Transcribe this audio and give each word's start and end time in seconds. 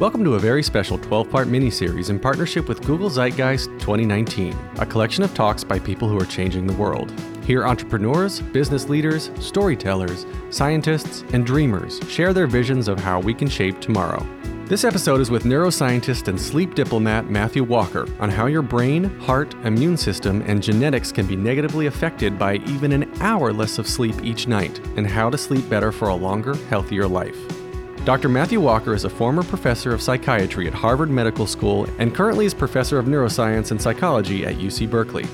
Welcome 0.00 0.22
to 0.26 0.36
a 0.36 0.38
very 0.38 0.62
special 0.62 0.96
12 0.96 1.28
part 1.28 1.48
mini-series 1.48 2.08
in 2.08 2.20
partnership 2.20 2.68
with 2.68 2.86
Google 2.86 3.10
Zeitgeist 3.10 3.66
2019, 3.80 4.56
a 4.76 4.86
collection 4.86 5.24
of 5.24 5.34
talks 5.34 5.64
by 5.64 5.80
people 5.80 6.08
who 6.08 6.16
are 6.20 6.24
changing 6.24 6.68
the 6.68 6.72
world. 6.74 7.12
Here, 7.42 7.66
entrepreneurs, 7.66 8.38
business 8.38 8.88
leaders, 8.88 9.32
storytellers, 9.40 10.24
scientists, 10.50 11.24
and 11.32 11.44
dreamers 11.44 11.98
share 12.08 12.32
their 12.32 12.46
visions 12.46 12.86
of 12.86 13.00
how 13.00 13.18
we 13.18 13.34
can 13.34 13.48
shape 13.48 13.80
tomorrow. 13.80 14.24
This 14.66 14.84
episode 14.84 15.20
is 15.20 15.32
with 15.32 15.42
neuroscientist 15.42 16.28
and 16.28 16.40
sleep 16.40 16.76
diplomat 16.76 17.28
Matthew 17.28 17.64
Walker 17.64 18.06
on 18.20 18.30
how 18.30 18.46
your 18.46 18.62
brain, 18.62 19.18
heart, 19.18 19.52
immune 19.64 19.96
system, 19.96 20.42
and 20.42 20.62
genetics 20.62 21.10
can 21.10 21.26
be 21.26 21.34
negatively 21.34 21.86
affected 21.86 22.38
by 22.38 22.58
even 22.68 22.92
an 22.92 23.10
hour 23.20 23.52
less 23.52 23.80
of 23.80 23.88
sleep 23.88 24.14
each 24.22 24.46
night, 24.46 24.78
and 24.96 25.08
how 25.08 25.28
to 25.28 25.36
sleep 25.36 25.68
better 25.68 25.90
for 25.90 26.06
a 26.06 26.14
longer, 26.14 26.54
healthier 26.68 27.08
life. 27.08 27.57
Dr. 28.04 28.28
Matthew 28.28 28.60
Walker 28.60 28.94
is 28.94 29.04
a 29.04 29.10
former 29.10 29.42
professor 29.42 29.92
of 29.92 30.00
psychiatry 30.00 30.66
at 30.66 30.72
Harvard 30.72 31.10
Medical 31.10 31.46
School 31.46 31.86
and 31.98 32.14
currently 32.14 32.46
is 32.46 32.54
professor 32.54 32.98
of 32.98 33.04
neuroscience 33.04 33.70
and 33.70 33.80
psychology 33.80 34.46
at 34.46 34.54
UC 34.54 34.88
Berkeley. 34.88 35.26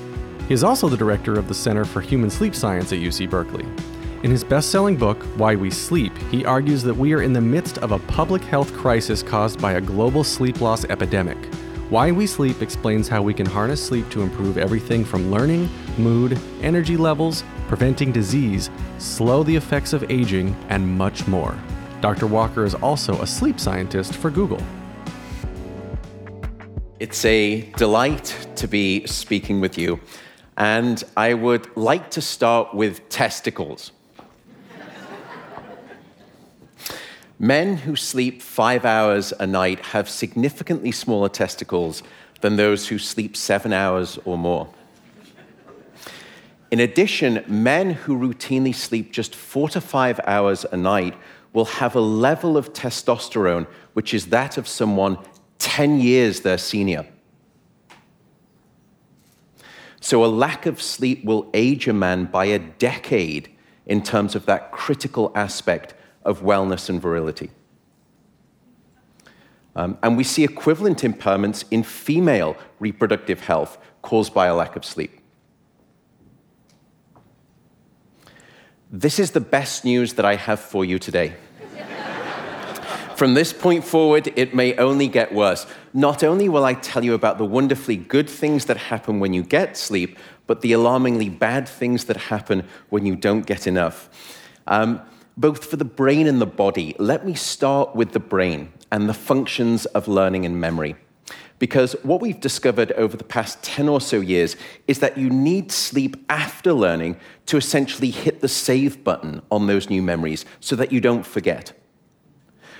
He 0.47 0.53
is 0.53 0.63
also 0.63 0.89
the 0.89 0.97
director 0.97 1.39
of 1.39 1.47
the 1.47 1.53
Center 1.53 1.85
for 1.85 2.01
Human 2.01 2.29
Sleep 2.29 2.53
Science 2.53 2.91
at 2.91 2.99
UC 2.99 3.29
Berkeley. 3.29 3.65
In 4.23 4.31
his 4.31 4.43
best 4.43 4.71
selling 4.71 4.97
book, 4.97 5.21
Why 5.37 5.55
We 5.55 5.69
Sleep, 5.69 6.11
he 6.31 6.43
argues 6.43 6.83
that 6.83 6.93
we 6.93 7.13
are 7.13 7.21
in 7.21 7.31
the 7.31 7.39
midst 7.39 7.77
of 7.77 7.91
a 7.91 7.99
public 7.99 8.43
health 8.43 8.73
crisis 8.73 9.23
caused 9.23 9.61
by 9.61 9.73
a 9.73 9.81
global 9.81 10.23
sleep 10.23 10.59
loss 10.59 10.83
epidemic. 10.85 11.37
Why 11.89 12.11
We 12.11 12.27
Sleep 12.27 12.61
explains 12.61 13.07
how 13.07 13.21
we 13.21 13.33
can 13.33 13.45
harness 13.45 13.85
sleep 13.85 14.09
to 14.09 14.21
improve 14.21 14.57
everything 14.57 15.05
from 15.05 15.31
learning, 15.31 15.69
mood, 15.97 16.39
energy 16.61 16.97
levels, 16.97 17.43
preventing 17.67 18.11
disease, 18.11 18.69
slow 18.97 19.43
the 19.43 19.55
effects 19.55 19.93
of 19.93 20.09
aging, 20.11 20.55
and 20.69 20.85
much 20.85 21.27
more. 21.27 21.55
Dr. 22.05 22.27
Walker 22.27 22.63
is 22.63 22.75
also 22.75 23.19
a 23.23 23.25
sleep 23.25 23.59
scientist 23.59 24.15
for 24.15 24.29
Google. 24.29 24.61
It's 26.99 27.25
a 27.25 27.61
delight 27.77 28.47
to 28.57 28.67
be 28.67 29.07
speaking 29.07 29.59
with 29.59 29.75
you, 29.75 29.99
and 30.55 31.03
I 31.17 31.33
would 31.33 31.75
like 31.75 32.11
to 32.11 32.21
start 32.21 32.75
with 32.75 33.09
testicles. 33.09 33.91
Men 37.39 37.75
who 37.75 37.95
sleep 37.95 38.39
five 38.39 38.85
hours 38.85 39.33
a 39.39 39.47
night 39.47 39.79
have 39.87 40.07
significantly 40.07 40.91
smaller 40.91 41.27
testicles 41.27 42.03
than 42.41 42.55
those 42.55 42.87
who 42.87 42.99
sleep 42.99 43.35
seven 43.35 43.73
hours 43.73 44.19
or 44.25 44.37
more. 44.37 44.71
In 46.69 46.81
addition, 46.81 47.43
men 47.47 47.89
who 47.89 48.15
routinely 48.15 48.75
sleep 48.75 49.11
just 49.11 49.33
four 49.33 49.69
to 49.69 49.81
five 49.81 50.19
hours 50.27 50.65
a 50.71 50.77
night 50.77 51.15
will 51.55 51.65
have 51.65 51.95
a 51.95 52.01
level 52.01 52.57
of 52.57 52.73
testosterone 52.73 53.65
which 53.93 54.13
is 54.13 54.27
that 54.27 54.57
of 54.57 54.67
someone 54.67 55.17
10 55.59 56.01
years 56.01 56.41
their 56.41 56.57
senior. 56.57 57.07
So, 60.01 60.23
a 60.23 60.27
lack 60.27 60.67
of 60.67 60.81
sleep 60.81 61.23
will 61.23 61.49
age 61.53 61.87
a 61.87 61.93
man 61.93 62.25
by 62.25 62.45
a 62.45 62.59
decade 62.59 63.49
in 63.87 64.03
terms 64.03 64.35
of 64.35 64.45
that 64.45 64.71
critical 64.71 65.31
aspect 65.33 65.95
of 66.23 66.41
wellness 66.41 66.89
and 66.89 67.01
virility. 67.01 67.49
Um, 69.75 69.97
and 70.03 70.15
we 70.17 70.23
see 70.23 70.43
equivalent 70.43 70.99
impairments 70.99 71.63
in 71.71 71.83
female 71.83 72.55
reproductive 72.79 73.39
health 73.39 73.77
caused 74.01 74.33
by 74.33 74.45
a 74.47 74.55
lack 74.55 74.75
of 74.75 74.85
sleep. 74.85 75.19
This 78.91 79.19
is 79.19 79.31
the 79.31 79.41
best 79.41 79.83
news 79.83 80.13
that 80.13 80.25
I 80.25 80.35
have 80.35 80.59
for 80.59 80.85
you 80.85 80.99
today. 80.99 81.35
From 83.15 83.33
this 83.33 83.53
point 83.53 83.85
forward, 83.85 84.33
it 84.35 84.53
may 84.53 84.75
only 84.75 85.07
get 85.07 85.33
worse. 85.33 85.65
Not 85.93 86.21
only 86.21 86.49
will 86.49 86.65
I 86.65 86.73
tell 86.73 87.01
you 87.01 87.13
about 87.13 87.37
the 87.37 87.45
wonderfully 87.45 87.95
good 87.95 88.29
things 88.29 88.65
that 88.65 88.75
happen 88.75 89.21
when 89.21 89.33
you 89.33 89.41
get 89.41 89.77
sleep, 89.77 90.19
but 90.47 90.59
the 90.59 90.73
alarmingly 90.73 91.29
bad 91.29 91.65
things 91.65 92.05
that 92.05 92.17
happen 92.17 92.67
when 92.89 93.05
you 93.05 93.15
don't 93.15 93.45
get 93.45 93.67
enough. 93.67 94.09
Um, 94.67 95.01
both 95.37 95.63
for 95.63 95.77
the 95.77 95.85
brain 95.85 96.27
and 96.27 96.41
the 96.41 96.45
body, 96.45 96.93
let 96.99 97.25
me 97.25 97.35
start 97.35 97.95
with 97.95 98.11
the 98.11 98.19
brain 98.19 98.73
and 98.91 99.07
the 99.07 99.13
functions 99.13 99.85
of 99.85 100.09
learning 100.09 100.45
and 100.45 100.59
memory. 100.59 100.97
Because 101.57 101.93
what 102.03 102.19
we've 102.19 102.41
discovered 102.41 102.91
over 102.93 103.15
the 103.15 103.23
past 103.23 103.63
10 103.63 103.87
or 103.87 104.01
so 104.01 104.19
years 104.19 104.57
is 104.89 104.99
that 104.99 105.17
you 105.17 105.29
need 105.29 105.71
sleep 105.71 106.17
after 106.27 106.73
learning 106.73 107.15
to 107.45 107.55
essentially 107.55 108.11
hit 108.11 108.41
the 108.41 108.49
save 108.49 109.05
button 109.05 109.41
on 109.49 109.67
those 109.67 109.89
new 109.89 110.01
memories 110.01 110.43
so 110.59 110.75
that 110.75 110.91
you 110.91 110.99
don't 110.99 111.25
forget. 111.25 111.71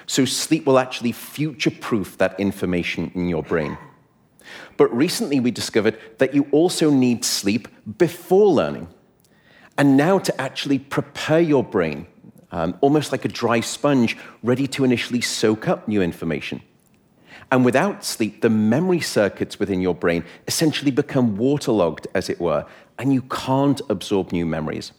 So 0.08 0.26
sleep 0.26 0.66
will 0.66 0.80
actually 0.80 1.12
future 1.12 1.72
proof 1.72 2.18
that 2.18 2.40
information 2.40 3.12
in 3.16 3.28
your 3.28 3.44
brain. 3.44 3.78
But 4.78 4.96
recently 4.96 5.40
we 5.40 5.52
discovered 5.52 5.98
that 6.20 6.34
you 6.34 6.48
also 6.52 6.90
need 6.90 7.26
sleep 7.26 7.68
before 7.98 8.48
learning. 8.48 8.88
And 9.78 9.98
now 9.98 10.20
to 10.20 10.42
actually 10.42 10.80
prepare 10.80 11.40
your 11.40 11.64
brain, 11.64 12.08
um, 12.52 12.78
almost 12.82 13.12
like 13.12 13.26
a 13.26 13.30
dry 13.30 13.60
sponge, 13.60 14.18
ready 14.44 14.68
to 14.68 14.84
initially 14.84 15.22
soak 15.22 15.68
up 15.68 15.88
new 15.88 16.02
information. 16.02 16.62
And 17.52 17.66
without 17.66 18.04
sleep, 18.04 18.42
the 18.42 18.50
memory 18.50 19.02
circuits 19.02 19.60
within 19.60 19.82
your 19.82 19.94
brain 19.94 20.24
essentially 20.48 20.92
become 20.92 21.36
waterlogged, 21.36 22.08
as 22.16 22.30
it 22.30 22.40
were, 22.40 22.66
and 22.98 23.14
you 23.14 23.22
can't 23.24 23.82
absorb 23.90 24.32
new 24.32 24.46
memories. 24.46 24.94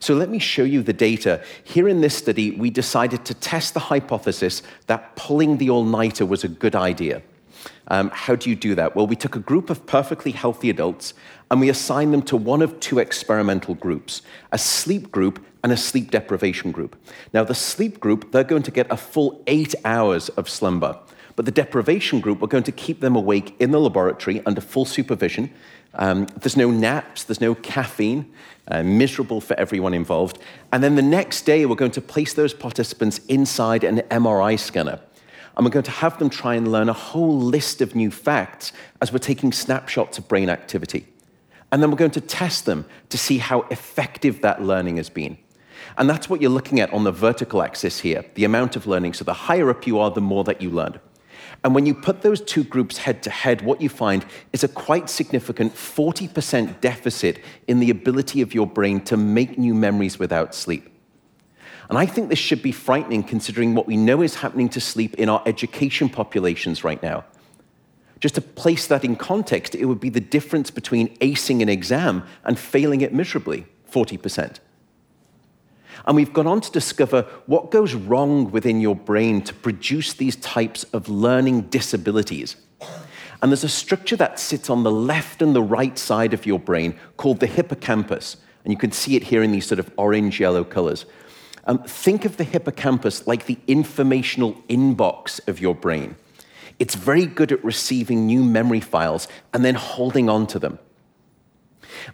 So 0.00 0.14
let 0.14 0.30
me 0.30 0.38
show 0.38 0.64
you 0.64 0.82
the 0.82 0.94
data. 0.94 1.44
Here 1.62 1.86
in 1.86 2.00
this 2.00 2.16
study, 2.16 2.52
we 2.52 2.70
decided 2.70 3.24
to 3.26 3.34
test 3.34 3.74
the 3.74 3.80
hypothesis 3.80 4.62
that 4.86 5.14
pulling 5.14 5.58
the 5.58 5.68
all-nighter 5.68 6.24
was 6.24 6.42
a 6.42 6.48
good 6.48 6.74
idea. 6.74 7.22
Um, 7.88 8.10
how 8.14 8.34
do 8.34 8.48
you 8.48 8.56
do 8.56 8.74
that? 8.76 8.96
Well, 8.96 9.06
we 9.06 9.16
took 9.16 9.36
a 9.36 9.40
group 9.40 9.68
of 9.68 9.84
perfectly 9.84 10.30
healthy 10.30 10.70
adults 10.70 11.12
and 11.50 11.60
we 11.60 11.68
assigned 11.68 12.14
them 12.14 12.22
to 12.22 12.36
one 12.36 12.62
of 12.62 12.80
two 12.80 12.98
experimental 12.98 13.74
groups 13.74 14.22
a 14.52 14.58
sleep 14.58 15.10
group 15.10 15.44
and 15.62 15.72
a 15.72 15.76
sleep 15.76 16.10
deprivation 16.10 16.72
group. 16.72 16.96
Now, 17.34 17.44
the 17.44 17.54
sleep 17.54 18.00
group, 18.00 18.32
they're 18.32 18.44
going 18.44 18.62
to 18.62 18.70
get 18.70 18.90
a 18.90 18.96
full 18.96 19.42
eight 19.46 19.74
hours 19.84 20.30
of 20.30 20.48
slumber. 20.48 20.98
But 21.36 21.44
the 21.44 21.50
deprivation 21.52 22.20
group, 22.20 22.40
we're 22.40 22.48
going 22.48 22.64
to 22.64 22.72
keep 22.72 23.00
them 23.00 23.16
awake 23.16 23.56
in 23.60 23.70
the 23.70 23.80
laboratory 23.80 24.44
under 24.46 24.60
full 24.60 24.84
supervision. 24.84 25.52
Um, 25.94 26.26
there's 26.40 26.56
no 26.56 26.70
naps, 26.70 27.24
there's 27.24 27.40
no 27.40 27.54
caffeine, 27.54 28.32
uh, 28.68 28.82
miserable 28.82 29.40
for 29.40 29.58
everyone 29.58 29.94
involved. 29.94 30.38
And 30.72 30.82
then 30.82 30.94
the 30.94 31.02
next 31.02 31.42
day, 31.42 31.66
we're 31.66 31.76
going 31.76 31.90
to 31.92 32.00
place 32.00 32.34
those 32.34 32.54
participants 32.54 33.18
inside 33.28 33.84
an 33.84 33.98
MRI 34.10 34.58
scanner. 34.58 35.00
And 35.56 35.66
we're 35.66 35.72
going 35.72 35.84
to 35.84 35.90
have 35.90 36.18
them 36.18 36.30
try 36.30 36.54
and 36.54 36.70
learn 36.70 36.88
a 36.88 36.94
whole 36.94 37.38
list 37.38 37.80
of 37.80 37.94
new 37.94 38.10
facts 38.10 38.72
as 39.02 39.12
we're 39.12 39.18
taking 39.18 39.52
snapshots 39.52 40.16
of 40.18 40.28
brain 40.28 40.48
activity. 40.48 41.06
And 41.72 41.82
then 41.82 41.90
we're 41.90 41.96
going 41.96 42.10
to 42.12 42.20
test 42.20 42.66
them 42.66 42.84
to 43.10 43.18
see 43.18 43.38
how 43.38 43.62
effective 43.62 44.40
that 44.42 44.62
learning 44.62 44.96
has 44.96 45.10
been. 45.10 45.38
And 45.96 46.08
that's 46.08 46.30
what 46.30 46.40
you're 46.40 46.50
looking 46.50 46.80
at 46.80 46.92
on 46.92 47.04
the 47.04 47.12
vertical 47.12 47.62
axis 47.62 48.00
here, 48.00 48.24
the 48.34 48.44
amount 48.44 48.76
of 48.76 48.86
learning. 48.86 49.14
So 49.14 49.24
the 49.24 49.34
higher 49.34 49.70
up 49.70 49.86
you 49.86 49.98
are, 49.98 50.10
the 50.10 50.20
more 50.20 50.44
that 50.44 50.62
you 50.62 50.70
learned. 50.70 51.00
And 51.62 51.74
when 51.74 51.84
you 51.84 51.94
put 51.94 52.22
those 52.22 52.40
two 52.40 52.64
groups 52.64 52.98
head 52.98 53.22
to 53.24 53.30
head, 53.30 53.60
what 53.60 53.80
you 53.80 53.88
find 53.88 54.24
is 54.52 54.64
a 54.64 54.68
quite 54.68 55.10
significant 55.10 55.74
40% 55.74 56.80
deficit 56.80 57.40
in 57.68 57.80
the 57.80 57.90
ability 57.90 58.40
of 58.40 58.54
your 58.54 58.66
brain 58.66 59.02
to 59.02 59.16
make 59.16 59.58
new 59.58 59.74
memories 59.74 60.18
without 60.18 60.54
sleep. 60.54 60.88
And 61.90 61.98
I 61.98 62.06
think 62.06 62.28
this 62.28 62.38
should 62.38 62.62
be 62.62 62.72
frightening 62.72 63.24
considering 63.24 63.74
what 63.74 63.86
we 63.86 63.96
know 63.96 64.22
is 64.22 64.36
happening 64.36 64.68
to 64.70 64.80
sleep 64.80 65.16
in 65.16 65.28
our 65.28 65.42
education 65.44 66.08
populations 66.08 66.84
right 66.84 67.02
now. 67.02 67.24
Just 68.20 68.36
to 68.36 68.40
place 68.40 68.86
that 68.86 69.04
in 69.04 69.16
context, 69.16 69.74
it 69.74 69.86
would 69.86 70.00
be 70.00 70.10
the 70.10 70.20
difference 70.20 70.70
between 70.70 71.16
acing 71.18 71.62
an 71.62 71.68
exam 71.68 72.22
and 72.44 72.58
failing 72.58 73.00
it 73.00 73.12
miserably 73.12 73.66
40%. 73.90 74.58
And 76.06 76.16
we've 76.16 76.32
gone 76.32 76.46
on 76.46 76.60
to 76.60 76.70
discover 76.70 77.22
what 77.46 77.70
goes 77.70 77.94
wrong 77.94 78.50
within 78.50 78.80
your 78.80 78.96
brain 78.96 79.42
to 79.42 79.54
produce 79.54 80.12
these 80.12 80.36
types 80.36 80.84
of 80.92 81.08
learning 81.08 81.62
disabilities. 81.62 82.56
And 83.42 83.50
there's 83.50 83.64
a 83.64 83.68
structure 83.68 84.16
that 84.16 84.38
sits 84.38 84.68
on 84.68 84.82
the 84.82 84.90
left 84.90 85.40
and 85.40 85.54
the 85.54 85.62
right 85.62 85.98
side 85.98 86.34
of 86.34 86.46
your 86.46 86.58
brain 86.58 86.98
called 87.16 87.40
the 87.40 87.46
hippocampus. 87.46 88.36
And 88.64 88.72
you 88.72 88.78
can 88.78 88.92
see 88.92 89.16
it 89.16 89.24
here 89.24 89.42
in 89.42 89.52
these 89.52 89.66
sort 89.66 89.78
of 89.78 89.90
orange 89.96 90.40
yellow 90.40 90.64
colors. 90.64 91.06
Um, 91.64 91.82
think 91.84 92.24
of 92.24 92.36
the 92.36 92.44
hippocampus 92.44 93.26
like 93.26 93.46
the 93.46 93.58
informational 93.66 94.54
inbox 94.68 95.46
of 95.48 95.60
your 95.60 95.74
brain. 95.74 96.16
It's 96.78 96.94
very 96.94 97.26
good 97.26 97.52
at 97.52 97.62
receiving 97.64 98.26
new 98.26 98.42
memory 98.42 98.80
files 98.80 99.28
and 99.52 99.64
then 99.64 99.74
holding 99.74 100.28
on 100.28 100.46
to 100.48 100.58
them. 100.58 100.78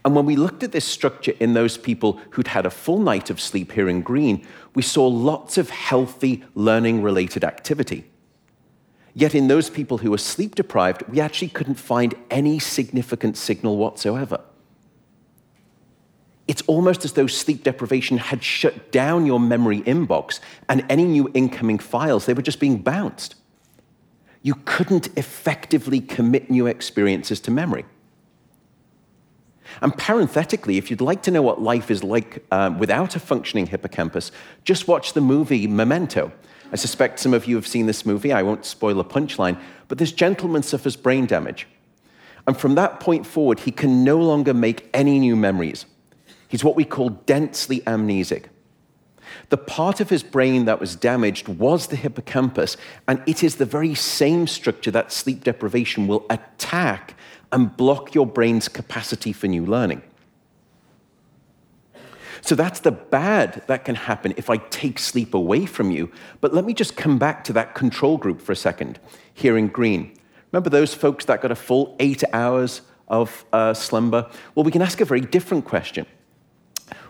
And 0.04 0.14
when 0.14 0.26
we 0.26 0.36
looked 0.36 0.62
at 0.62 0.72
this 0.72 0.84
structure 0.84 1.34
in 1.40 1.54
those 1.54 1.76
people 1.76 2.20
who'd 2.30 2.48
had 2.48 2.66
a 2.66 2.70
full 2.70 2.98
night 2.98 3.30
of 3.30 3.40
sleep 3.40 3.72
here 3.72 3.88
in 3.88 4.02
green, 4.02 4.46
we 4.74 4.82
saw 4.82 5.06
lots 5.06 5.58
of 5.58 5.70
healthy 5.70 6.44
learning 6.54 7.02
related 7.02 7.44
activity. 7.44 8.04
Yet 9.14 9.34
in 9.34 9.48
those 9.48 9.70
people 9.70 9.98
who 9.98 10.10
were 10.10 10.18
sleep 10.18 10.54
deprived, 10.54 11.02
we 11.08 11.20
actually 11.20 11.48
couldn't 11.48 11.76
find 11.76 12.14
any 12.30 12.58
significant 12.58 13.36
signal 13.36 13.78
whatsoever. 13.78 14.40
It's 16.46 16.62
almost 16.68 17.04
as 17.04 17.14
though 17.14 17.26
sleep 17.26 17.64
deprivation 17.64 18.18
had 18.18 18.44
shut 18.44 18.92
down 18.92 19.26
your 19.26 19.40
memory 19.40 19.80
inbox 19.82 20.38
and 20.68 20.84
any 20.88 21.04
new 21.04 21.30
incoming 21.34 21.78
files, 21.78 22.26
they 22.26 22.34
were 22.34 22.42
just 22.42 22.60
being 22.60 22.78
bounced. 22.78 23.34
you 24.46 24.54
couldn't 24.64 25.08
effectively 25.18 26.00
commit 26.00 26.48
new 26.48 26.68
experiences 26.68 27.40
to 27.40 27.50
memory. 27.50 27.84
And 29.82 29.96
parenthetically, 29.96 30.78
if 30.78 30.90
you'd 30.90 31.00
like 31.00 31.22
to 31.22 31.30
know 31.30 31.42
what 31.42 31.60
life 31.60 31.90
is 31.90 32.04
like 32.04 32.44
um, 32.50 32.78
without 32.78 33.16
a 33.16 33.20
functioning 33.20 33.66
hippocampus, 33.66 34.32
just 34.64 34.88
watch 34.88 35.12
the 35.12 35.20
movie 35.20 35.66
Memento. 35.66 36.32
I 36.72 36.76
suspect 36.76 37.20
some 37.20 37.34
of 37.34 37.46
you 37.46 37.54
have 37.56 37.66
seen 37.66 37.86
this 37.86 38.04
movie. 38.04 38.32
I 38.32 38.42
won't 38.42 38.64
spoil 38.64 38.98
a 39.00 39.04
punchline, 39.04 39.60
but 39.88 39.98
this 39.98 40.12
gentleman 40.12 40.62
suffers 40.62 40.96
brain 40.96 41.26
damage. 41.26 41.66
And 42.46 42.56
from 42.56 42.74
that 42.76 43.00
point 43.00 43.26
forward, 43.26 43.60
he 43.60 43.70
can 43.70 44.04
no 44.04 44.18
longer 44.18 44.54
make 44.54 44.88
any 44.94 45.18
new 45.18 45.36
memories. 45.36 45.86
He's 46.48 46.64
what 46.64 46.76
we 46.76 46.84
call 46.84 47.10
densely 47.10 47.80
amnesic. 47.80 48.46
The 49.48 49.56
part 49.56 50.00
of 50.00 50.10
his 50.10 50.22
brain 50.22 50.64
that 50.64 50.80
was 50.80 50.96
damaged 50.96 51.48
was 51.48 51.88
the 51.88 51.96
hippocampus, 51.96 52.76
and 53.06 53.22
it 53.26 53.42
is 53.42 53.56
the 53.56 53.64
very 53.64 53.94
same 53.94 54.46
structure 54.46 54.90
that 54.92 55.12
sleep 55.12 55.44
deprivation 55.44 56.06
will 56.06 56.24
attack 56.30 57.14
and 57.52 57.76
block 57.76 58.14
your 58.14 58.26
brain's 58.26 58.68
capacity 58.68 59.32
for 59.32 59.46
new 59.46 59.64
learning. 59.64 60.02
So 62.40 62.54
that's 62.54 62.80
the 62.80 62.92
bad 62.92 63.62
that 63.66 63.84
can 63.84 63.94
happen 63.94 64.32
if 64.36 64.50
I 64.50 64.58
take 64.58 64.98
sleep 64.98 65.34
away 65.34 65.66
from 65.66 65.90
you. 65.90 66.12
But 66.40 66.54
let 66.54 66.64
me 66.64 66.74
just 66.74 66.96
come 66.96 67.18
back 67.18 67.42
to 67.44 67.52
that 67.54 67.74
control 67.74 68.18
group 68.18 68.40
for 68.40 68.52
a 68.52 68.56
second, 68.56 69.00
here 69.34 69.58
in 69.58 69.68
green. 69.68 70.16
Remember 70.52 70.70
those 70.70 70.94
folks 70.94 71.24
that 71.24 71.42
got 71.42 71.50
a 71.50 71.56
full 71.56 71.96
eight 71.98 72.22
hours 72.32 72.82
of 73.08 73.44
uh, 73.52 73.74
slumber? 73.74 74.30
Well, 74.54 74.64
we 74.64 74.70
can 74.70 74.82
ask 74.82 75.00
a 75.00 75.04
very 75.04 75.20
different 75.20 75.64
question. 75.64 76.06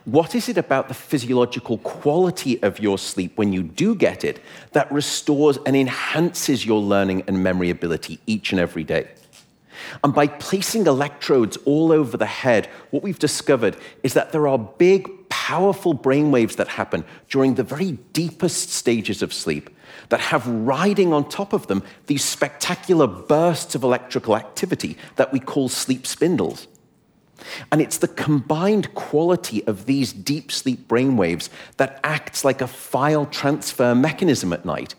What 0.07 0.35
is 0.35 0.49
it 0.49 0.57
about 0.57 0.89
the 0.89 0.95
physiological 0.95 1.79
quality 1.79 2.63
of 2.63 2.79
your 2.79 2.97
sleep 2.97 3.37
when 3.37 3.53
you 3.53 3.63
do 3.63 3.95
get 3.95 4.25
it 4.25 4.41
that 4.73 4.91
restores 4.91 5.59
and 5.67 5.77
enhances 5.77 6.65
your 6.65 6.81
learning 6.81 7.25
and 7.27 7.43
memory 7.43 7.71
ability 7.71 8.21
each 8.27 8.53
and 8.53 8.61
every 8.61 8.85
day? 8.85 9.09
And 10.03 10.15
by 10.15 10.27
placing 10.27 10.87
electrodes 10.87 11.57
all 11.65 11.93
over 11.93 12.17
the 12.17 12.27
head, 12.27 12.67
what 12.91 13.03
we've 13.03 13.19
discovered 13.19 13.77
is 14.03 14.15
that 14.15 14.33
there 14.33 14.49
are 14.49 14.59
big, 14.59 15.09
powerful 15.29 15.95
brain 15.95 16.31
waves 16.31 16.57
that 16.57 16.69
happen 16.69 17.05
during 17.29 17.55
the 17.55 17.63
very 17.63 17.93
deepest 18.13 18.71
stages 18.71 19.23
of 19.23 19.33
sleep 19.33 19.71
that 20.09 20.21
have 20.21 20.47
riding 20.47 21.13
on 21.13 21.29
top 21.29 21.53
of 21.53 21.67
them 21.67 21.83
these 22.07 22.25
spectacular 22.25 23.07
bursts 23.07 23.75
of 23.75 23.83
electrical 23.83 24.37
activity 24.37 24.97
that 25.17 25.33
we 25.33 25.41
call 25.41 25.69
sleep 25.69 26.07
spindles. 26.07 26.67
And 27.71 27.81
it's 27.81 27.99
the 27.99 28.09
combined 28.09 28.95
quality 28.95 29.65
of 29.67 29.87
these 29.87 30.13
deep 30.13 30.51
sleep 30.51 30.89
brainwaves 30.89 31.49
that 31.77 32.01
acts 32.03 32.45
like 32.45 32.61
a 32.61 32.67
file 32.67 33.27
transfer 33.27 33.95
mechanism 33.95 34.53
at 34.53 34.65
night 34.65 34.95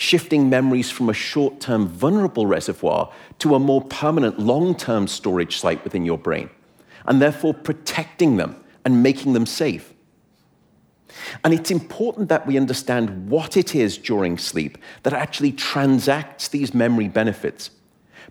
shifting 0.00 0.48
memories 0.48 0.90
from 0.90 1.10
a 1.10 1.14
short 1.14 1.60
term 1.60 1.86
vulnerable 1.86 2.46
reservoir 2.46 3.12
to 3.38 3.54
a 3.54 3.58
more 3.58 3.82
permanent 3.82 4.38
long 4.38 4.74
term 4.74 5.06
storage 5.06 5.58
site 5.58 5.84
within 5.84 6.06
your 6.06 6.16
brain, 6.16 6.48
and 7.04 7.20
therefore 7.20 7.52
protecting 7.52 8.36
them 8.36 8.56
and 8.84 9.02
making 9.02 9.34
them 9.34 9.44
safe. 9.44 9.92
And 11.44 11.52
it's 11.52 11.70
important 11.70 12.30
that 12.30 12.46
we 12.46 12.56
understand 12.56 13.28
what 13.28 13.58
it 13.58 13.74
is 13.74 13.98
during 13.98 14.38
sleep 14.38 14.78
that 15.02 15.12
actually 15.12 15.52
transacts 15.52 16.48
these 16.48 16.72
memory 16.72 17.08
benefits. 17.08 17.70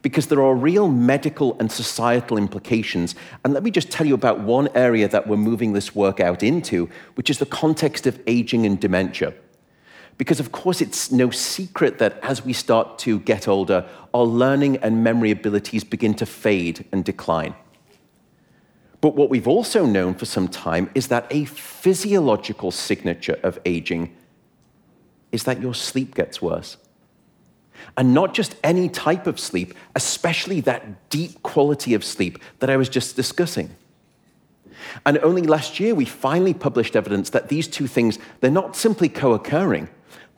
Because 0.01 0.27
there 0.27 0.41
are 0.41 0.55
real 0.55 0.87
medical 0.87 1.57
and 1.59 1.69
societal 1.71 2.37
implications. 2.37 3.15
And 3.43 3.53
let 3.53 3.63
me 3.63 3.69
just 3.69 3.91
tell 3.91 4.07
you 4.07 4.13
about 4.13 4.39
one 4.39 4.69
area 4.73 5.09
that 5.09 5.27
we're 5.27 5.35
moving 5.35 5.73
this 5.73 5.93
work 5.93 6.19
out 6.21 6.41
into, 6.41 6.89
which 7.15 7.29
is 7.29 7.37
the 7.37 7.45
context 7.45 8.07
of 8.07 8.19
aging 8.25 8.65
and 8.65 8.79
dementia. 8.79 9.33
Because, 10.19 10.41
of 10.41 10.51
course, 10.51 10.81
it's 10.81 11.13
no 11.13 11.29
secret 11.29 11.97
that 11.99 12.19
as 12.21 12.43
we 12.43 12.51
start 12.51 12.99
to 12.99 13.19
get 13.19 13.47
older, 13.47 13.87
our 14.13 14.25
learning 14.25 14.75
and 14.77 15.01
memory 15.01 15.31
abilities 15.31 15.85
begin 15.85 16.13
to 16.15 16.25
fade 16.25 16.85
and 16.91 17.05
decline. 17.05 17.55
But 18.99 19.15
what 19.15 19.29
we've 19.29 19.47
also 19.47 19.85
known 19.85 20.13
for 20.13 20.25
some 20.25 20.49
time 20.49 20.89
is 20.93 21.07
that 21.07 21.25
a 21.29 21.45
physiological 21.45 22.71
signature 22.71 23.39
of 23.43 23.59
aging 23.63 24.13
is 25.31 25.45
that 25.45 25.61
your 25.61 25.73
sleep 25.73 26.15
gets 26.15 26.41
worse. 26.41 26.75
And 27.95 28.13
not 28.13 28.33
just 28.33 28.57
any 28.61 28.89
type 28.89 29.25
of 29.25 29.39
sleep, 29.39 29.73
especially 29.95 30.59
that 30.61 31.09
deep 31.09 31.41
quality 31.43 31.93
of 31.93 32.03
sleep 32.03 32.39
that 32.59 32.69
I 32.69 32.75
was 32.75 32.89
just 32.89 33.15
discussing. 33.15 33.73
And 35.05 35.17
only 35.19 35.43
last 35.43 35.79
year 35.79 35.95
we 35.95 36.03
finally 36.03 36.53
published 36.53 36.97
evidence 36.97 37.29
that 37.29 37.47
these 37.47 37.69
two 37.69 37.87
things, 37.87 38.19
they're 38.41 38.51
not 38.51 38.75
simply 38.75 39.07
co 39.07 39.31
occurring, 39.31 39.87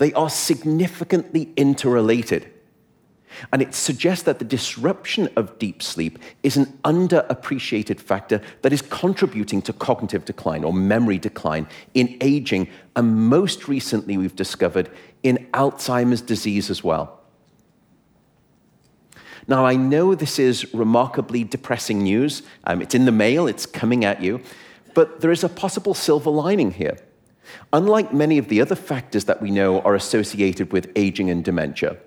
they 0.01 0.11
are 0.13 0.31
significantly 0.31 1.53
interrelated. 1.55 2.51
And 3.53 3.61
it 3.61 3.75
suggests 3.75 4.23
that 4.23 4.39
the 4.39 4.45
disruption 4.45 5.29
of 5.35 5.59
deep 5.59 5.83
sleep 5.83 6.17
is 6.41 6.57
an 6.57 6.65
underappreciated 6.83 7.99
factor 7.99 8.41
that 8.63 8.73
is 8.73 8.81
contributing 8.81 9.61
to 9.61 9.73
cognitive 9.73 10.25
decline 10.25 10.63
or 10.63 10.73
memory 10.73 11.19
decline 11.19 11.67
in 11.93 12.17
aging, 12.19 12.67
and 12.95 13.15
most 13.29 13.67
recently, 13.67 14.17
we've 14.17 14.35
discovered 14.35 14.89
in 15.21 15.47
Alzheimer's 15.53 16.21
disease 16.21 16.71
as 16.71 16.83
well. 16.83 17.21
Now, 19.47 19.67
I 19.67 19.75
know 19.75 20.15
this 20.15 20.39
is 20.39 20.73
remarkably 20.73 21.43
depressing 21.43 22.01
news. 22.01 22.41
Um, 22.63 22.81
it's 22.81 22.95
in 22.95 23.05
the 23.05 23.11
mail, 23.11 23.45
it's 23.45 23.67
coming 23.67 24.03
at 24.03 24.19
you, 24.19 24.41
but 24.95 25.21
there 25.21 25.31
is 25.31 25.43
a 25.43 25.49
possible 25.49 25.93
silver 25.93 26.31
lining 26.31 26.71
here. 26.71 26.97
Unlike 27.73 28.13
many 28.13 28.37
of 28.37 28.47
the 28.47 28.61
other 28.61 28.75
factors 28.75 29.25
that 29.25 29.41
we 29.41 29.51
know 29.51 29.81
are 29.81 29.95
associated 29.95 30.71
with 30.71 30.91
aging 30.95 31.29
and 31.29 31.43
dementia, 31.43 31.97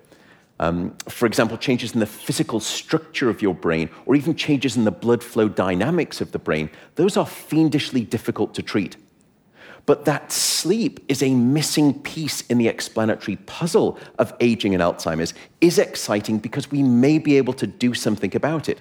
um, 0.59 0.95
for 1.09 1.25
example, 1.25 1.57
changes 1.57 1.93
in 1.93 1.99
the 1.99 2.05
physical 2.05 2.59
structure 2.59 3.29
of 3.29 3.41
your 3.41 3.53
brain, 3.53 3.89
or 4.05 4.15
even 4.15 4.35
changes 4.35 4.77
in 4.77 4.85
the 4.85 4.91
blood 4.91 5.23
flow 5.23 5.49
dynamics 5.49 6.21
of 6.21 6.31
the 6.31 6.39
brain, 6.39 6.69
those 6.95 7.17
are 7.17 7.25
fiendishly 7.25 8.01
difficult 8.01 8.53
to 8.53 8.61
treat. 8.61 8.95
But 9.85 10.05
that 10.05 10.31
sleep 10.31 10.99
is 11.07 11.21
a 11.21 11.33
missing 11.33 12.01
piece 12.01 12.41
in 12.41 12.57
the 12.57 12.67
explanatory 12.67 13.35
puzzle 13.35 13.99
of 14.17 14.33
aging 14.39 14.73
and 14.73 14.81
Alzheimer's 14.81 15.33
is 15.61 15.77
exciting 15.77 16.39
because 16.39 16.71
we 16.71 16.81
may 16.81 17.19
be 17.19 17.37
able 17.37 17.53
to 17.53 17.67
do 17.67 17.93
something 17.93 18.35
about 18.35 18.67
it. 18.67 18.79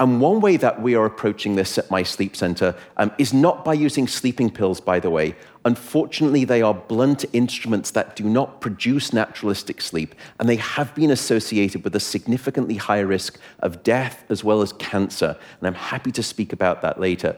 And 0.00 0.20
one 0.20 0.40
way 0.40 0.56
that 0.56 0.80
we 0.80 0.94
are 0.94 1.04
approaching 1.04 1.56
this 1.56 1.78
at 1.78 1.90
my 1.90 2.02
sleep 2.02 2.36
center 2.36 2.74
um, 2.96 3.12
is 3.18 3.32
not 3.32 3.64
by 3.64 3.74
using 3.74 4.06
sleeping 4.06 4.50
pills, 4.50 4.80
by 4.80 5.00
the 5.00 5.10
way. 5.10 5.34
Unfortunately, 5.64 6.44
they 6.44 6.62
are 6.62 6.74
blunt 6.74 7.24
instruments 7.32 7.90
that 7.92 8.16
do 8.16 8.24
not 8.24 8.60
produce 8.60 9.12
naturalistic 9.12 9.80
sleep, 9.80 10.14
and 10.38 10.48
they 10.48 10.56
have 10.56 10.94
been 10.94 11.10
associated 11.10 11.84
with 11.84 11.94
a 11.94 12.00
significantly 12.00 12.76
higher 12.76 13.06
risk 13.06 13.38
of 13.60 13.82
death 13.82 14.24
as 14.28 14.42
well 14.42 14.62
as 14.62 14.72
cancer. 14.74 15.36
And 15.60 15.66
I'm 15.66 15.74
happy 15.74 16.10
to 16.12 16.22
speak 16.22 16.52
about 16.52 16.82
that 16.82 16.98
later. 16.98 17.36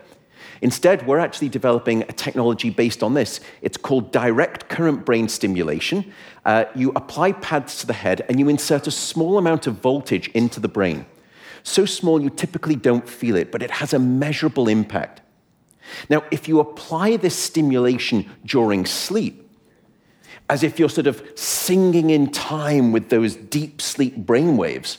Instead, 0.62 1.06
we're 1.06 1.18
actually 1.18 1.48
developing 1.48 2.02
a 2.02 2.12
technology 2.12 2.70
based 2.70 3.02
on 3.02 3.14
this. 3.14 3.40
It's 3.60 3.76
called 3.76 4.12
direct 4.12 4.68
current 4.68 5.04
brain 5.04 5.28
stimulation. 5.28 6.12
Uh, 6.44 6.64
you 6.74 6.92
apply 6.94 7.32
pads 7.32 7.78
to 7.80 7.86
the 7.86 7.92
head 7.92 8.24
and 8.28 8.38
you 8.38 8.48
insert 8.48 8.86
a 8.86 8.90
small 8.90 9.36
amount 9.36 9.66
of 9.66 9.74
voltage 9.74 10.28
into 10.28 10.60
the 10.60 10.68
brain 10.68 11.06
so 11.64 11.84
small 11.84 12.22
you 12.22 12.30
typically 12.30 12.76
don't 12.76 13.08
feel 13.08 13.34
it, 13.34 13.50
but 13.50 13.62
it 13.62 13.70
has 13.72 13.92
a 13.92 13.98
measurable 13.98 14.68
impact. 14.68 15.22
Now, 16.08 16.22
if 16.30 16.46
you 16.46 16.60
apply 16.60 17.16
this 17.16 17.36
stimulation 17.36 18.30
during 18.44 18.86
sleep, 18.86 19.40
as 20.48 20.62
if 20.62 20.78
you're 20.78 20.90
sort 20.90 21.06
of 21.06 21.26
singing 21.34 22.10
in 22.10 22.30
time 22.30 22.92
with 22.92 23.08
those 23.08 23.34
deep 23.34 23.80
sleep 23.80 24.16
brainwaves, 24.16 24.98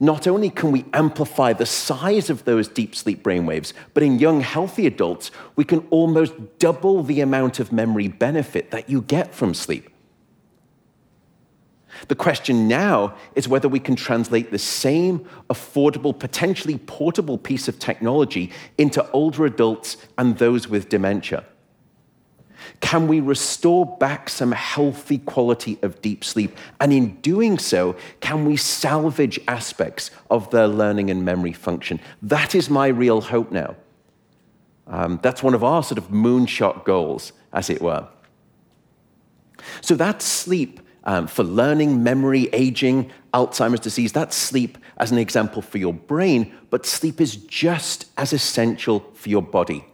not 0.00 0.26
only 0.26 0.50
can 0.50 0.72
we 0.72 0.84
amplify 0.92 1.52
the 1.52 1.64
size 1.64 2.28
of 2.28 2.44
those 2.44 2.68
deep 2.68 2.94
sleep 2.94 3.22
brainwaves, 3.22 3.72
but 3.94 4.02
in 4.02 4.18
young, 4.18 4.40
healthy 4.40 4.86
adults, 4.86 5.30
we 5.56 5.64
can 5.64 5.86
almost 5.90 6.34
double 6.58 7.02
the 7.02 7.20
amount 7.20 7.58
of 7.60 7.72
memory 7.72 8.08
benefit 8.08 8.70
that 8.70 8.90
you 8.90 9.02
get 9.02 9.34
from 9.34 9.54
sleep. 9.54 9.91
The 12.08 12.14
question 12.14 12.68
now 12.68 13.14
is 13.34 13.48
whether 13.48 13.68
we 13.68 13.80
can 13.80 13.96
translate 13.96 14.50
the 14.50 14.58
same 14.58 15.28
affordable, 15.50 16.18
potentially 16.18 16.78
portable 16.78 17.38
piece 17.38 17.68
of 17.68 17.78
technology 17.78 18.50
into 18.78 19.08
older 19.10 19.44
adults 19.44 19.96
and 20.18 20.38
those 20.38 20.68
with 20.68 20.88
dementia. 20.88 21.44
Can 22.80 23.08
we 23.08 23.20
restore 23.20 23.96
back 23.98 24.28
some 24.28 24.52
healthy 24.52 25.18
quality 25.18 25.78
of 25.82 26.00
deep 26.00 26.24
sleep? 26.24 26.56
And 26.80 26.92
in 26.92 27.16
doing 27.16 27.58
so, 27.58 27.96
can 28.20 28.44
we 28.44 28.56
salvage 28.56 29.40
aspects 29.48 30.10
of 30.30 30.50
their 30.50 30.68
learning 30.68 31.10
and 31.10 31.24
memory 31.24 31.52
function? 31.52 32.00
That 32.22 32.54
is 32.54 32.70
my 32.70 32.88
real 32.88 33.20
hope 33.20 33.50
now. 33.50 33.76
Um, 34.86 35.20
that's 35.22 35.42
one 35.42 35.54
of 35.54 35.64
our 35.64 35.82
sort 35.82 35.98
of 35.98 36.08
moonshot 36.08 36.84
goals, 36.84 37.32
as 37.52 37.70
it 37.70 37.80
were. 37.80 38.08
So 39.80 39.94
that 39.96 40.22
sleep 40.22 40.80
um, 41.04 41.26
for 41.26 41.42
learning, 41.42 42.02
memory, 42.02 42.48
aging, 42.52 43.10
Alzheimer's 43.34 43.80
disease. 43.80 44.12
That's 44.12 44.36
sleep 44.36 44.78
as 44.98 45.10
an 45.10 45.18
example 45.18 45.62
for 45.62 45.78
your 45.78 45.94
brain, 45.94 46.54
but 46.70 46.86
sleep 46.86 47.20
is 47.20 47.36
just 47.36 48.06
as 48.16 48.32
essential 48.32 49.00
for 49.14 49.28
your 49.28 49.42
body. 49.42 49.84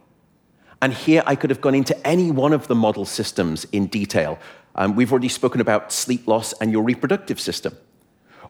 And 0.80 0.92
here 0.92 1.22
I 1.26 1.34
could 1.34 1.50
have 1.50 1.60
gone 1.60 1.74
into 1.74 2.06
any 2.06 2.30
one 2.30 2.52
of 2.52 2.68
the 2.68 2.74
model 2.74 3.04
systems 3.04 3.64
in 3.72 3.86
detail. 3.86 4.38
Um, 4.74 4.94
we've 4.94 5.10
already 5.10 5.28
spoken 5.28 5.60
about 5.60 5.92
sleep 5.92 6.28
loss 6.28 6.52
and 6.54 6.70
your 6.70 6.82
reproductive 6.82 7.40
system. 7.40 7.76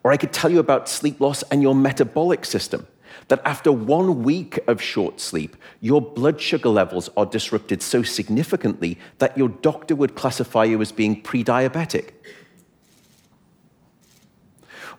Or 0.05 0.12
I 0.12 0.17
could 0.17 0.33
tell 0.33 0.50
you 0.50 0.59
about 0.59 0.88
sleep 0.88 1.21
loss 1.21 1.43
and 1.45 1.62
your 1.62 1.75
metabolic 1.75 2.45
system. 2.45 2.87
That 3.29 3.41
after 3.45 3.73
one 3.73 4.23
week 4.23 4.59
of 4.69 4.81
short 4.81 5.21
sleep, 5.21 5.57
your 5.81 6.00
blood 6.00 6.41
sugar 6.41 6.69
levels 6.69 7.11
are 7.17 7.27
disrupted 7.27 7.83
so 7.83 8.03
significantly 8.03 8.99
that 9.19 9.37
your 9.37 9.49
doctor 9.49 9.97
would 9.97 10.15
classify 10.15 10.65
you 10.65 10.81
as 10.81 10.93
being 10.93 11.23
pre 11.23 11.43
diabetic. 11.43 12.11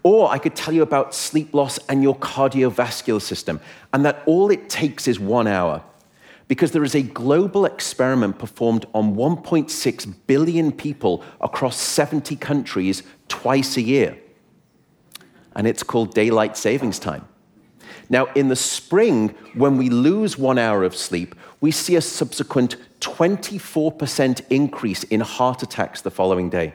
Or 0.03 0.29
I 0.29 0.37
could 0.37 0.55
tell 0.55 0.73
you 0.73 0.81
about 0.81 1.13
sleep 1.13 1.53
loss 1.53 1.77
and 1.89 2.01
your 2.01 2.15
cardiovascular 2.15 3.21
system, 3.21 3.59
and 3.93 4.05
that 4.05 4.23
all 4.25 4.49
it 4.49 4.69
takes 4.69 5.07
is 5.07 5.19
one 5.19 5.47
hour. 5.47 5.83
Because 6.47 6.71
there 6.71 6.83
is 6.83 6.95
a 6.95 7.03
global 7.03 7.65
experiment 7.65 8.39
performed 8.39 8.85
on 8.93 9.15
1.6 9.15 10.13
billion 10.25 10.71
people 10.71 11.23
across 11.41 11.77
70 11.77 12.35
countries 12.37 13.03
twice 13.27 13.77
a 13.77 13.81
year. 13.81 14.17
And 15.55 15.67
it's 15.67 15.83
called 15.83 16.13
daylight 16.15 16.57
savings 16.57 16.97
time. 16.97 17.27
Now, 18.09 18.25
in 18.33 18.47
the 18.47 18.55
spring, 18.55 19.29
when 19.53 19.77
we 19.77 19.89
lose 19.89 20.37
one 20.37 20.57
hour 20.57 20.83
of 20.83 20.95
sleep, 20.95 21.35
we 21.61 21.69
see 21.69 21.95
a 21.95 22.01
subsequent 22.01 22.77
24% 23.01 24.41
increase 24.49 25.03
in 25.03 25.19
heart 25.19 25.61
attacks 25.61 26.01
the 26.01 26.11
following 26.11 26.49
day. 26.49 26.73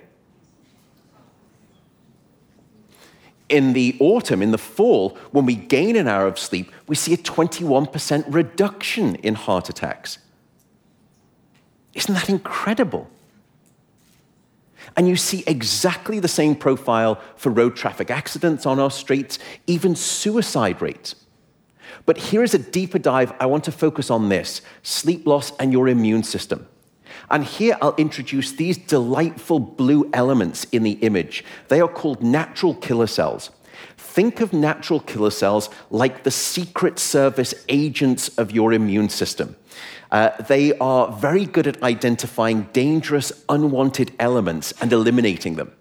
In 3.49 3.73
the 3.73 3.97
autumn, 4.01 4.43
in 4.43 4.51
the 4.51 4.59
fall, 4.59 5.19
when 5.31 5.47
we 5.47 5.55
gain 5.55 5.97
an 5.97 6.09
hour 6.09 6.27
of 6.27 6.39
sleep, 6.39 6.73
we 6.87 6.97
see 6.97 7.13
a 7.15 7.19
21% 7.19 8.25
reduction 8.29 9.17
in 9.17 9.35
heart 9.35 9.69
attacks. 9.69 10.19
Isn't 11.95 12.15
that 12.15 12.29
incredible? 12.29 13.09
And 14.97 15.09
you 15.09 15.17
see 15.17 15.45
exactly 15.47 16.21
the 16.21 16.29
same 16.29 16.55
profile 16.55 17.21
for 17.37 17.51
road 17.51 17.77
traffic 17.77 18.11
accidents 18.11 18.67
on 18.67 18.79
our 18.79 18.91
streets, 18.91 19.39
even 19.67 19.97
suicide 19.97 20.81
rates. 20.81 21.15
But 22.07 22.19
here 22.19 22.43
is 22.43 22.55
a 22.55 22.59
deeper 22.59 22.99
dive. 22.99 23.33
I 23.41 23.47
want 23.47 23.65
to 23.65 23.73
focus 23.73 24.11
on 24.11 24.29
this 24.29 24.63
sleep 24.83 25.27
loss 25.27 25.53
and 25.59 25.73
your 25.73 25.89
immune 25.89 26.23
system. 26.23 26.67
And 27.31 27.45
here 27.45 27.77
I'll 27.81 27.95
introduce 27.97 28.53
these 28.53 28.77
delightful 28.77 29.59
blue 29.59 30.11
elements 30.13 30.65
in 30.73 30.83
the 30.83 30.93
image. 30.93 31.45
They 31.69 31.81
are 31.81 31.89
called 31.89 32.23
natural 32.23 32.75
killer 32.75 33.07
cells. 33.07 33.51
Think 33.97 34.41
of 34.41 34.53
natural 34.53 35.01
killer 35.01 35.31
cells 35.31 35.71
like 35.91 36.23
the 36.23 36.31
secret 36.31 36.99
service 36.99 37.55
agents 37.69 38.29
of 38.39 38.53
your 38.53 38.73
immune 38.73 39.09
system. 39.09 39.57
Uh, 40.11 40.31
they 40.45 40.77
are 40.79 41.11
very 41.11 41.45
good 41.45 41.67
at 41.67 41.83
identifying 41.83 42.69
dangerous, 42.73 43.33
unwanted 43.49 44.13
elements 44.21 44.73
and 44.81 44.93
eliminating 44.93 45.57
them. 45.57 45.73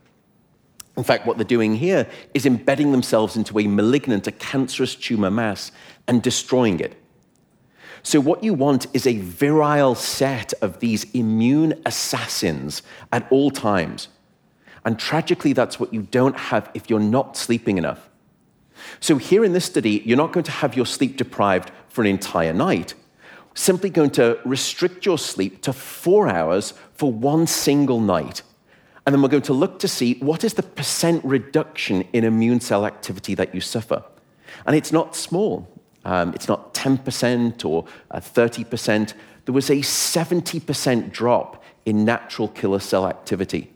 In 0.97 1.03
fact, 1.03 1.25
what 1.25 1.38
they're 1.38 1.45
doing 1.45 1.75
here 1.75 2.07
is 2.33 2.45
embedding 2.45 2.91
themselves 2.91 3.35
into 3.35 3.59
a 3.59 3.67
malignant, 3.67 4.27
a 4.27 4.31
cancerous 4.31 4.95
tumor 4.95 5.31
mass, 5.31 5.71
and 6.07 6.21
destroying 6.21 6.79
it. 6.79 6.95
So, 8.05 8.19
what 8.19 8.43
you 8.43 8.53
want 8.53 8.88
is 8.93 9.07
a 9.07 9.17
virile 9.17 9.95
set 9.95 10.53
of 10.62 10.79
these 10.79 11.05
immune 11.13 11.81
assassins 11.86 12.83
at 13.13 13.25
all 13.31 13.50
times. 13.50 14.10
And 14.86 15.00
tragically, 15.00 15.53
that's 15.53 15.79
what 15.79 15.93
you 15.93 16.01
don't 16.01 16.38
have 16.38 16.69
if 16.74 16.89
you're 16.89 17.00
not 17.00 17.38
sleeping 17.38 17.77
enough. 17.77 18.10
So, 19.00 19.15
here 19.15 19.45
in 19.45 19.53
this 19.53 19.63
study, 19.63 20.03
you're 20.05 20.17
not 20.17 20.33
going 20.33 20.43
to 20.43 20.51
have 20.51 20.75
your 20.75 20.86
sleep 20.86 21.15
deprived 21.15 21.72
for 21.88 22.01
an 22.01 22.07
entire 22.07 22.53
night. 22.53 22.93
Simply 23.53 23.89
going 23.89 24.12
to 24.12 24.38
restrict 24.43 25.05
your 25.05 25.17
sleep 25.17 25.62
to 25.62 25.72
four 25.72 26.27
hours 26.27 26.74
for 26.93 27.10
one 27.10 27.48
single 27.48 28.01
night. 28.01 28.41
And 29.05 29.13
then 29.13 29.22
we're 29.22 29.29
going 29.29 29.43
to 29.43 29.53
look 29.53 29.79
to 29.79 29.88
see 29.88 30.15
what 30.15 30.43
is 30.43 30.55
the 30.55 30.63
percent 30.63 31.24
reduction 31.24 32.01
in 32.12 32.25
immune 32.25 32.60
cell 32.60 32.86
activity 32.86 33.36
that 33.36 33.55
you 33.55 33.62
suffer. 33.62 34.03
And 34.65 34.75
it's 34.75 34.91
not 34.91 35.15
small. 35.15 35.69
Um, 36.05 36.33
it's 36.33 36.48
not 36.48 36.72
10% 36.83 37.65
or 37.65 37.85
uh, 38.11 38.19
30%. 38.19 39.13
There 39.45 39.53
was 39.53 39.69
a 39.69 39.77
70% 39.77 41.11
drop 41.11 41.63
in 41.85 42.03
natural 42.03 42.49
killer 42.49 42.79
cell 42.79 43.07
activity. 43.07 43.71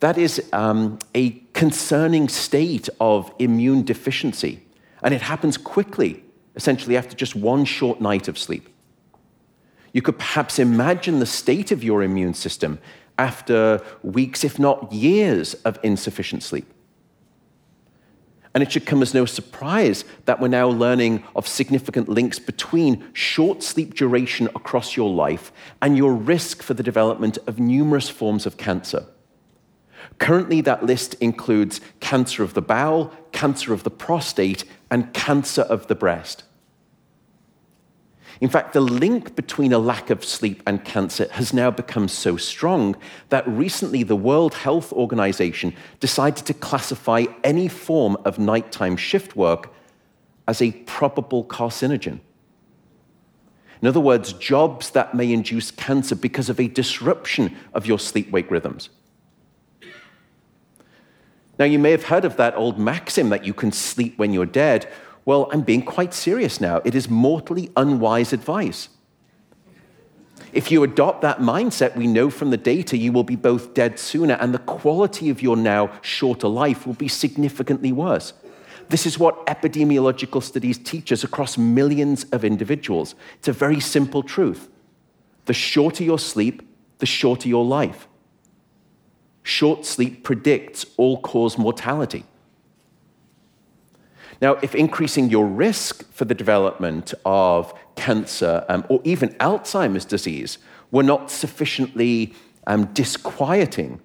That 0.00 0.18
is 0.18 0.42
um, 0.52 0.98
a 1.14 1.30
concerning 1.54 2.28
state 2.28 2.88
of 3.00 3.32
immune 3.38 3.82
deficiency, 3.84 4.62
and 5.02 5.14
it 5.14 5.22
happens 5.22 5.56
quickly, 5.56 6.22
essentially 6.54 6.96
after 6.96 7.16
just 7.16 7.34
one 7.34 7.64
short 7.64 8.00
night 8.00 8.28
of 8.28 8.38
sleep. 8.38 8.68
You 9.92 10.02
could 10.02 10.18
perhaps 10.18 10.58
imagine 10.58 11.18
the 11.20 11.26
state 11.26 11.72
of 11.72 11.82
your 11.82 12.02
immune 12.02 12.34
system 12.34 12.78
after 13.18 13.82
weeks, 14.02 14.44
if 14.44 14.58
not 14.58 14.92
years, 14.92 15.54
of 15.64 15.78
insufficient 15.82 16.42
sleep. 16.42 16.70
And 18.56 18.62
it 18.62 18.72
should 18.72 18.86
come 18.86 19.02
as 19.02 19.12
no 19.12 19.26
surprise 19.26 20.06
that 20.24 20.40
we're 20.40 20.48
now 20.48 20.66
learning 20.66 21.22
of 21.36 21.46
significant 21.46 22.08
links 22.08 22.38
between 22.38 23.04
short 23.12 23.62
sleep 23.62 23.92
duration 23.92 24.46
across 24.54 24.96
your 24.96 25.12
life 25.12 25.52
and 25.82 25.94
your 25.94 26.14
risk 26.14 26.62
for 26.62 26.72
the 26.72 26.82
development 26.82 27.36
of 27.46 27.58
numerous 27.58 28.08
forms 28.08 28.46
of 28.46 28.56
cancer. 28.56 29.04
Currently, 30.16 30.62
that 30.62 30.86
list 30.86 31.16
includes 31.20 31.82
cancer 32.00 32.42
of 32.42 32.54
the 32.54 32.62
bowel, 32.62 33.12
cancer 33.30 33.74
of 33.74 33.82
the 33.84 33.90
prostate, 33.90 34.64
and 34.90 35.12
cancer 35.12 35.60
of 35.60 35.88
the 35.88 35.94
breast. 35.94 36.44
In 38.40 38.50
fact, 38.50 38.74
the 38.74 38.80
link 38.80 39.34
between 39.34 39.72
a 39.72 39.78
lack 39.78 40.10
of 40.10 40.24
sleep 40.24 40.62
and 40.66 40.84
cancer 40.84 41.26
has 41.32 41.54
now 41.54 41.70
become 41.70 42.06
so 42.06 42.36
strong 42.36 42.94
that 43.30 43.48
recently 43.48 44.02
the 44.02 44.16
World 44.16 44.54
Health 44.54 44.92
Organization 44.92 45.74
decided 46.00 46.44
to 46.46 46.54
classify 46.54 47.24
any 47.42 47.68
form 47.68 48.16
of 48.26 48.38
nighttime 48.38 48.96
shift 48.96 49.36
work 49.36 49.72
as 50.46 50.60
a 50.60 50.72
probable 50.72 51.44
carcinogen. 51.44 52.20
In 53.80 53.88
other 53.88 54.00
words, 54.00 54.32
jobs 54.34 54.90
that 54.90 55.14
may 55.14 55.32
induce 55.32 55.70
cancer 55.70 56.14
because 56.14 56.48
of 56.48 56.60
a 56.60 56.68
disruption 56.68 57.56
of 57.72 57.86
your 57.86 57.98
sleep 57.98 58.30
wake 58.30 58.50
rhythms. 58.50 58.90
Now, 61.58 61.64
you 61.64 61.78
may 61.78 61.90
have 61.90 62.04
heard 62.04 62.26
of 62.26 62.36
that 62.36 62.54
old 62.54 62.78
maxim 62.78 63.30
that 63.30 63.44
you 63.44 63.54
can 63.54 63.72
sleep 63.72 64.18
when 64.18 64.32
you're 64.32 64.44
dead. 64.44 64.90
Well, 65.26 65.50
I'm 65.52 65.62
being 65.62 65.82
quite 65.82 66.14
serious 66.14 66.60
now. 66.60 66.80
It 66.84 66.94
is 66.94 67.10
mortally 67.10 67.70
unwise 67.76 68.32
advice. 68.32 68.88
If 70.52 70.70
you 70.70 70.84
adopt 70.84 71.20
that 71.22 71.40
mindset, 71.40 71.96
we 71.96 72.06
know 72.06 72.30
from 72.30 72.50
the 72.50 72.56
data 72.56 72.96
you 72.96 73.12
will 73.12 73.24
be 73.24 73.36
both 73.36 73.74
dead 73.74 73.98
sooner 73.98 74.34
and 74.34 74.54
the 74.54 74.60
quality 74.60 75.28
of 75.28 75.42
your 75.42 75.56
now 75.56 75.90
shorter 76.00 76.48
life 76.48 76.86
will 76.86 76.94
be 76.94 77.08
significantly 77.08 77.92
worse. 77.92 78.32
This 78.88 79.04
is 79.04 79.18
what 79.18 79.44
epidemiological 79.46 80.42
studies 80.42 80.78
teach 80.78 81.10
us 81.10 81.24
across 81.24 81.58
millions 81.58 82.24
of 82.30 82.44
individuals. 82.44 83.16
It's 83.38 83.48
a 83.48 83.52
very 83.52 83.80
simple 83.80 84.22
truth. 84.22 84.68
The 85.46 85.54
shorter 85.54 86.04
your 86.04 86.20
sleep, 86.20 86.62
the 86.98 87.06
shorter 87.06 87.48
your 87.48 87.64
life. 87.64 88.06
Short 89.42 89.84
sleep 89.84 90.22
predicts 90.22 90.86
all 90.96 91.20
cause 91.20 91.58
mortality. 91.58 92.24
Now, 94.40 94.54
if 94.62 94.74
increasing 94.74 95.30
your 95.30 95.46
risk 95.46 96.10
for 96.12 96.24
the 96.24 96.34
development 96.34 97.14
of 97.24 97.72
cancer 97.96 98.64
um, 98.68 98.84
or 98.88 99.00
even 99.04 99.30
Alzheimer's 99.34 100.04
disease 100.04 100.58
were 100.90 101.02
not 101.02 101.30
sufficiently 101.30 102.34
um, 102.66 102.86
disquieting, 102.86 104.00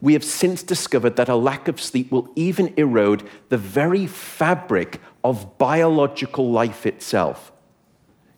we 0.00 0.12
have 0.12 0.24
since 0.24 0.62
discovered 0.62 1.16
that 1.16 1.28
a 1.28 1.36
lack 1.36 1.68
of 1.68 1.80
sleep 1.80 2.12
will 2.12 2.30
even 2.36 2.72
erode 2.76 3.28
the 3.48 3.58
very 3.58 4.06
fabric 4.06 5.00
of 5.24 5.58
biological 5.58 6.50
life 6.50 6.86
itself, 6.86 7.50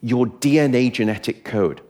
your 0.00 0.26
DNA 0.26 0.90
genetic 0.90 1.44
code. 1.44 1.82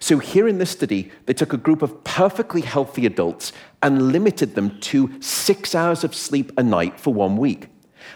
So, 0.00 0.18
here 0.18 0.48
in 0.48 0.58
this 0.58 0.70
study, 0.70 1.12
they 1.26 1.34
took 1.34 1.52
a 1.52 1.56
group 1.56 1.82
of 1.82 2.02
perfectly 2.02 2.62
healthy 2.62 3.06
adults 3.06 3.52
and 3.80 4.10
limited 4.10 4.56
them 4.56 4.80
to 4.80 5.20
six 5.20 5.72
hours 5.72 6.02
of 6.02 6.16
sleep 6.16 6.50
a 6.56 6.64
night 6.64 6.98
for 6.98 7.14
one 7.14 7.36
week. 7.36 7.68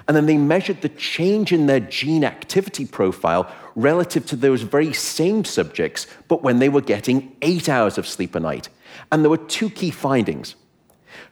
And 0.06 0.16
then 0.16 0.26
they 0.26 0.36
measured 0.36 0.82
the 0.82 0.88
change 0.88 1.52
in 1.52 1.66
their 1.66 1.80
gene 1.80 2.24
activity 2.24 2.86
profile 2.86 3.52
relative 3.74 4.26
to 4.26 4.36
those 4.36 4.62
very 4.62 4.92
same 4.92 5.44
subjects, 5.44 6.06
but 6.28 6.42
when 6.42 6.58
they 6.58 6.68
were 6.68 6.80
getting 6.80 7.36
eight 7.42 7.68
hours 7.68 7.98
of 7.98 8.06
sleep 8.06 8.34
a 8.34 8.40
night. 8.40 8.68
And 9.10 9.22
there 9.22 9.30
were 9.30 9.36
two 9.36 9.70
key 9.70 9.90
findings. 9.90 10.56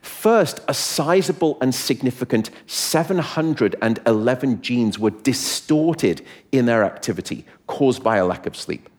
First, 0.01 0.61
a 0.67 0.73
sizable 0.73 1.57
and 1.61 1.73
significant 1.73 2.49
711 2.65 4.61
genes 4.61 4.97
were 4.97 5.11
distorted 5.11 6.25
in 6.51 6.65
their 6.65 6.83
activity, 6.83 7.45
caused 7.67 8.03
by 8.03 8.17
a 8.17 8.25
lack 8.25 8.45
of 8.45 8.55
sleep. 8.55 8.89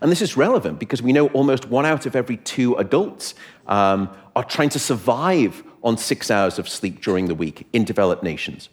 And 0.00 0.10
this 0.10 0.22
is 0.22 0.36
relevant 0.36 0.78
because 0.78 1.02
we 1.02 1.12
know 1.12 1.28
almost 1.28 1.68
one 1.68 1.86
out 1.86 2.06
of 2.06 2.16
every 2.16 2.36
two 2.38 2.74
adults 2.76 3.34
um, 3.66 4.08
are 4.34 4.44
trying 4.44 4.70
to 4.70 4.78
survive 4.78 5.62
on 5.84 5.98
six 5.98 6.30
hours 6.30 6.58
of 6.58 6.68
sleep 6.68 7.02
during 7.02 7.26
the 7.26 7.34
week 7.34 7.66
in 7.72 7.84
developed 7.84 8.22
nations. 8.22 8.68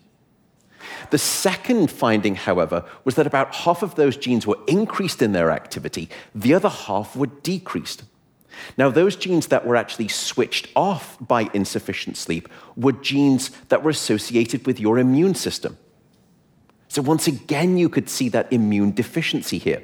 The 1.12 1.18
second 1.18 1.92
finding, 1.92 2.36
however, 2.36 2.86
was 3.04 3.16
that 3.16 3.28
about 3.28 3.54
half 3.54 3.84
of 3.84 3.96
those 3.96 4.18
genes 4.18 4.48
were 4.48 4.58
increased 4.68 5.22
in 5.22 5.34
their 5.34 5.52
activity, 5.52 6.10
the 6.34 6.54
other 6.54 6.70
half 6.70 7.16
were 7.16 7.28
decreased. 7.28 8.04
Now, 8.78 8.90
those 8.90 9.16
genes 9.16 9.48
that 9.48 9.66
were 9.66 9.76
actually 9.76 10.08
switched 10.08 10.70
off 10.76 11.18
by 11.20 11.50
insufficient 11.54 12.18
sleep 12.18 12.50
were 12.76 12.92
genes 12.92 13.50
that 13.70 13.84
were 13.84 13.90
associated 13.90 14.66
with 14.66 14.80
your 14.80 15.00
immune 15.00 15.36
system. 15.36 15.78
So, 16.88 17.02
once 17.02 17.28
again, 17.28 17.78
you 17.78 17.90
could 17.90 18.10
see 18.10 18.30
that 18.30 18.52
immune 18.52 18.92
deficiency 18.92 19.58
here. 19.58 19.84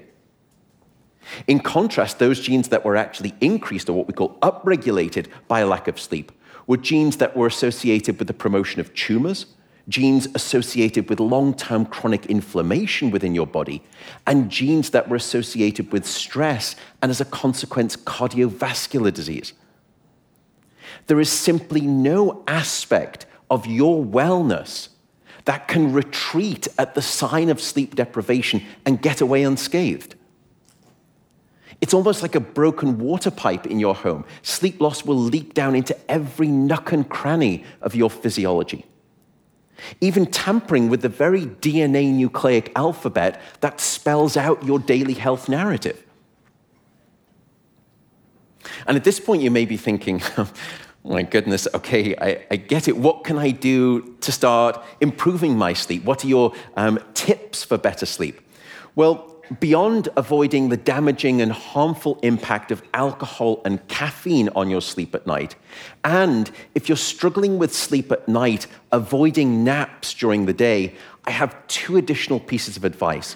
In 1.48 1.60
contrast, 1.60 2.20
those 2.20 2.40
genes 2.40 2.70
that 2.70 2.86
were 2.86 2.96
actually 2.96 3.34
increased, 3.42 3.90
or 3.90 3.94
what 3.94 4.08
we 4.08 4.14
call 4.14 4.38
upregulated 4.40 5.28
by 5.48 5.62
a 5.62 5.68
lack 5.68 5.88
of 5.88 6.00
sleep, 6.00 6.32
were 6.68 6.78
genes 6.78 7.18
that 7.18 7.36
were 7.36 7.48
associated 7.48 8.20
with 8.20 8.28
the 8.28 8.34
promotion 8.34 8.80
of 8.80 8.94
tumors, 8.94 9.48
genes 9.90 10.28
associated 10.36 11.10
with 11.10 11.20
long 11.20 11.54
term 11.54 11.86
chronic 11.86 12.26
inflammation 12.26 13.10
within 13.10 13.34
your 13.34 13.48
body, 13.48 13.82
and 14.28 14.52
genes 14.52 14.90
that 14.92 15.08
were 15.08 15.16
associated 15.16 15.92
with 15.92 16.06
stress 16.06 16.76
and, 17.02 17.10
as 17.10 17.22
a 17.22 17.26
consequence, 17.26 17.96
cardiovascular 17.96 19.14
disease. 19.14 19.54
There 21.08 21.22
is 21.22 21.32
simply 21.32 21.82
no 21.82 22.44
aspect 22.48 23.26
of 23.50 23.66
your 23.66 24.04
wellness 24.04 24.90
that 25.46 25.70
can 25.70 25.94
retreat 25.94 26.68
at 26.78 26.94
the 26.94 27.02
sign 27.02 27.48
of 27.50 27.62
sleep 27.62 27.96
deprivation 27.96 28.62
and 28.86 29.02
get 29.02 29.22
away 29.22 29.44
unscathed. 29.44 30.17
It's 31.80 31.94
almost 31.94 32.22
like 32.22 32.36
a 32.36 32.40
broken 32.40 32.98
water 32.98 33.30
pipe 33.30 33.68
in 33.68 33.80
your 33.80 33.94
home. 33.94 34.26
Sleep 34.42 34.82
loss 34.82 35.06
will 35.06 35.18
leak 35.18 35.54
down 35.54 35.76
into 35.76 35.96
every 36.10 36.48
nook 36.48 36.92
and 36.92 37.08
cranny 37.08 37.64
of 37.82 37.94
your 37.94 38.10
physiology. 38.10 38.86
Even 40.02 40.26
tampering 40.26 40.90
with 40.90 41.02
the 41.02 41.10
very 41.10 41.46
DNA 41.46 42.12
nucleic 42.12 42.72
alphabet 42.76 43.40
that 43.62 43.80
spells 43.80 44.36
out 44.36 44.64
your 44.64 44.80
daily 44.80 45.14
health 45.14 45.48
narrative. 45.48 46.04
And 48.88 48.98
at 48.98 49.04
this 49.04 49.20
point, 49.20 49.44
you 49.44 49.52
may 49.52 49.66
be 49.66 49.78
thinking, 49.78 50.22
my 51.04 51.22
goodness, 51.24 51.68
okay, 51.76 52.16
I, 52.16 52.46
I, 52.50 52.56
get 52.56 52.88
it. 52.88 52.98
What 52.98 53.24
can 53.24 53.38
I 53.38 53.52
do 53.52 54.16
to 54.22 54.32
start 54.32 54.84
improving 55.00 55.58
my 55.58 55.74
sleep? 55.74 56.04
What 56.04 56.26
are 56.26 56.28
your 56.28 56.54
um, 56.76 57.00
tips 57.14 57.64
for 57.64 57.78
better 57.78 58.06
sleep? 58.06 58.42
Well, 58.96 59.37
beyond 59.60 60.10
avoiding 60.18 60.70
the 60.70 60.78
damaging 60.78 61.42
and 61.42 61.52
harmful 61.52 62.20
impact 62.24 62.72
of 62.72 62.84
alcohol 62.94 63.62
and 63.66 63.86
caffeine 63.88 64.50
on 64.56 64.70
your 64.70 64.82
sleep 64.82 65.16
at 65.16 65.28
night, 65.28 65.56
and 66.04 66.52
if 66.76 66.90
you're 66.90 66.98
struggling 66.98 67.58
with 67.58 67.74
sleep 67.74 68.12
at 68.12 68.28
night, 68.28 68.68
avoiding 68.92 69.64
naps 69.64 70.14
during 70.14 70.46
the 70.46 70.54
day, 70.54 70.96
I 71.26 71.32
have 71.32 71.56
two 71.68 71.98
additional 71.98 72.40
pieces 72.40 72.78
of 72.78 72.86
advice. 72.86 73.36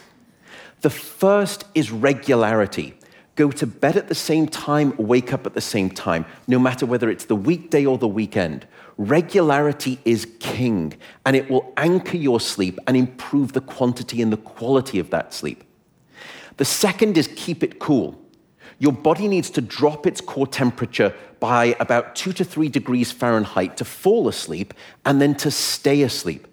The 0.82 0.90
first 0.90 1.66
is 1.76 1.92
regularity. 1.92 2.96
Go 3.36 3.50
to 3.52 3.66
bed 3.66 3.96
at 3.96 4.08
the 4.08 4.16
same 4.16 4.48
time, 4.48 4.94
wake 4.98 5.32
up 5.32 5.46
at 5.46 5.54
the 5.54 5.62
same 5.62 5.90
time, 5.90 6.26
no 6.48 6.60
matter 6.60 6.86
whether 6.86 7.10
it's 7.10 7.26
the 7.26 7.36
weekday 7.36 7.86
or 7.86 7.98
the 7.98 8.08
weekend. 8.08 8.68
Regularity 8.98 10.00
is 10.04 10.28
king, 10.40 10.94
and 11.26 11.36
it 11.36 11.50
will 11.50 11.74
anchor 11.78 12.18
your 12.18 12.40
sleep 12.40 12.78
and 12.88 12.98
improve 12.98 13.54
the 13.54 13.62
quantity 13.62 14.22
and 14.22 14.34
the 14.34 14.38
quality 14.38 15.00
of 15.00 15.10
that 15.12 15.34
sleep. 15.34 15.64
The 16.62 16.66
second 16.66 17.18
is 17.18 17.28
keep 17.36 17.64
it 17.64 17.80
cool. 17.80 18.24
Your 18.78 18.92
body 18.92 19.28
needs 19.28 19.50
to 19.50 19.62
drop 19.62 20.06
its 20.06 20.22
core 20.22 20.46
temperature 20.46 21.12
by 21.40 21.76
about 21.80 22.16
two 22.16 22.34
to 22.34 22.46
three 22.46 22.70
degrees 22.70 23.12
Fahrenheit 23.12 23.78
to 23.78 23.84
fall 23.84 24.28
asleep 24.28 24.76
and 25.04 25.20
then 25.20 25.34
to 25.38 25.50
stay 25.50 26.04
asleep. 26.04 26.46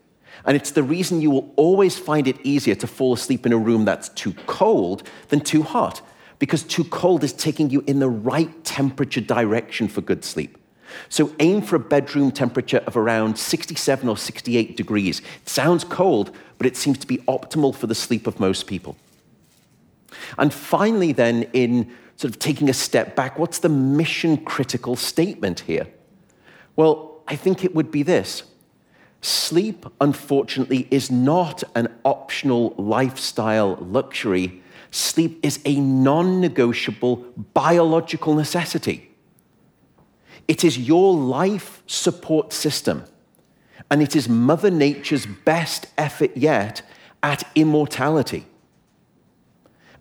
And 0.47 0.57
it's 0.57 0.71
the 0.71 0.83
reason 0.83 1.21
you 1.21 1.31
will 1.31 1.53
always 1.57 1.99
find 1.99 2.27
it 2.27 2.41
easier 2.43 2.75
to 2.77 2.87
fall 2.87 3.13
asleep 3.13 3.45
in 3.45 3.53
a 3.53 3.59
room 3.59 3.85
that's 3.85 4.09
too 4.09 4.33
cold 4.47 5.03
than 5.29 5.41
too 5.41 5.63
hot, 5.63 6.01
because 6.39 6.63
too 6.63 6.85
cold 6.85 7.23
is 7.23 7.35
taking 7.35 7.69
you 7.69 7.85
in 7.87 7.99
the 7.99 8.09
right 8.09 8.65
temperature 8.65 9.21
direction 9.21 9.89
for 9.89 10.01
good 10.01 10.25
sleep. 10.25 10.57
So 11.11 11.35
aim 11.39 11.61
for 11.61 11.77
a 11.77 11.81
bedroom 11.81 12.31
temperature 12.31 12.83
of 12.87 12.97
around 12.97 13.39
67 13.39 14.09
or 14.09 14.17
68 14.17 14.75
degrees. 14.75 15.21
It 15.43 15.51
sounds 15.51 15.85
cold, 15.85 16.35
but 16.57 16.67
it 16.67 16.79
seems 16.79 16.97
to 16.97 17.07
be 17.07 17.19
optimal 17.29 17.75
for 17.75 17.87
the 17.87 17.95
sleep 17.95 18.27
of 18.27 18.41
most 18.41 18.67
people. 18.67 18.97
And 20.39 20.55
finally, 20.55 21.13
then, 21.13 21.45
in 21.53 21.91
sort 22.17 22.33
of 22.33 22.39
taking 22.39 22.69
a 22.69 22.75
step 22.75 23.15
back, 23.17 23.39
what's 23.39 23.59
the 23.59 23.69
mission 23.69 24.39
critical 24.39 24.97
statement 24.97 25.61
here? 25.61 25.87
Well, 26.77 27.23
I 27.27 27.37
think 27.37 27.65
it 27.65 27.75
would 27.75 27.91
be 27.91 28.03
this 28.03 28.45
sleep, 29.21 29.85
unfortunately, 30.01 30.87
is 30.91 31.11
not 31.11 31.65
an 31.75 31.89
optional 32.05 32.75
lifestyle 32.79 33.77
luxury. 33.77 34.63
Sleep 34.91 35.41
is 35.45 35.61
a 35.65 35.75
non 35.81 36.41
negotiable 36.41 37.17
biological 37.53 38.35
necessity. 38.35 39.11
It 40.47 40.65
is 40.65 40.79
your 40.79 41.15
life 41.15 41.83
support 41.87 42.53
system, 42.53 43.05
and 43.91 44.01
it 44.01 44.17
is 44.17 44.29
Mother 44.29 44.71
Nature's 44.71 45.27
best 45.27 45.89
effort 45.99 46.35
yet 46.37 46.83
at 47.23 47.43
immortality. 47.55 48.47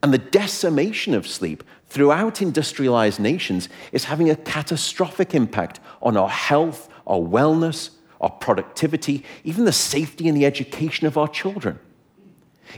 And 0.08 0.14
the 0.14 0.20
decimation 0.20 1.14
of 1.14 1.28
sleep 1.28 1.66
throughout 1.88 2.42
industrialized 2.42 3.20
nations 3.20 3.68
is 3.92 4.06
having 4.06 4.30
a 4.30 4.38
catastrophic 4.38 5.36
impact 5.36 5.82
on 6.02 6.16
our 6.16 6.30
health, 6.30 6.88
our 7.06 7.20
wellness, 7.20 7.90
our 8.22 8.30
productivity, 8.30 9.26
even 9.44 9.66
the 9.66 9.74
safety 9.74 10.30
and 10.30 10.38
the 10.38 10.46
education 10.46 11.08
of 11.08 11.18
our 11.18 11.28
children. 11.28 11.78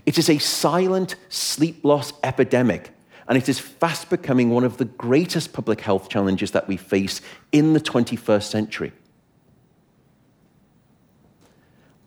It 0.07 0.17
is 0.17 0.27
a 0.27 0.39
silent 0.39 1.17
sleep 1.29 1.85
loss 1.85 2.13
epidemic, 2.23 2.95
and 3.27 3.37
it 3.37 3.47
is 3.47 3.59
fast 3.59 4.09
becoming 4.09 4.49
one 4.49 4.63
of 4.63 4.77
the 4.77 4.85
greatest 4.85 5.53
public 5.53 5.81
health 5.81 6.09
challenges 6.09 6.49
that 6.49 6.67
we 6.67 6.77
face 6.77 7.21
in 7.51 7.73
the 7.73 7.79
21st 7.79 8.49
century. 8.49 8.91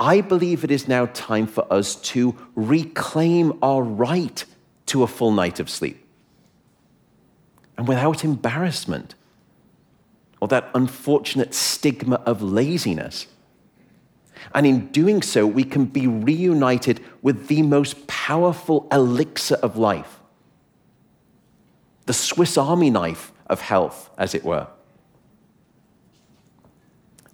I 0.00 0.20
believe 0.20 0.64
it 0.64 0.72
is 0.72 0.88
now 0.88 1.06
time 1.06 1.46
for 1.46 1.72
us 1.72 1.94
to 2.10 2.34
reclaim 2.56 3.56
our 3.62 3.84
right 3.84 4.44
to 4.86 5.02
a 5.02 5.06
full 5.06 5.32
night 5.32 5.60
of 5.60 5.70
sleep. 5.70 6.06
And 7.76 7.88
without 7.88 8.24
embarrassment 8.24 9.14
or 10.42 10.48
that 10.48 10.68
unfortunate 10.74 11.54
stigma 11.54 12.16
of 12.26 12.42
laziness. 12.42 13.28
And 14.52 14.66
in 14.66 14.88
doing 14.88 15.22
so, 15.22 15.46
we 15.46 15.62
can 15.62 15.84
be 15.84 16.08
reunited 16.08 17.00
with 17.22 17.46
the 17.46 17.62
most 17.62 18.08
powerful 18.08 18.88
elixir 18.90 19.54
of 19.56 19.76
life 19.76 20.18
the 22.06 22.12
Swiss 22.12 22.58
Army 22.58 22.90
knife 22.90 23.30
of 23.46 23.60
health, 23.60 24.10
as 24.18 24.34
it 24.34 24.42
were. 24.42 24.66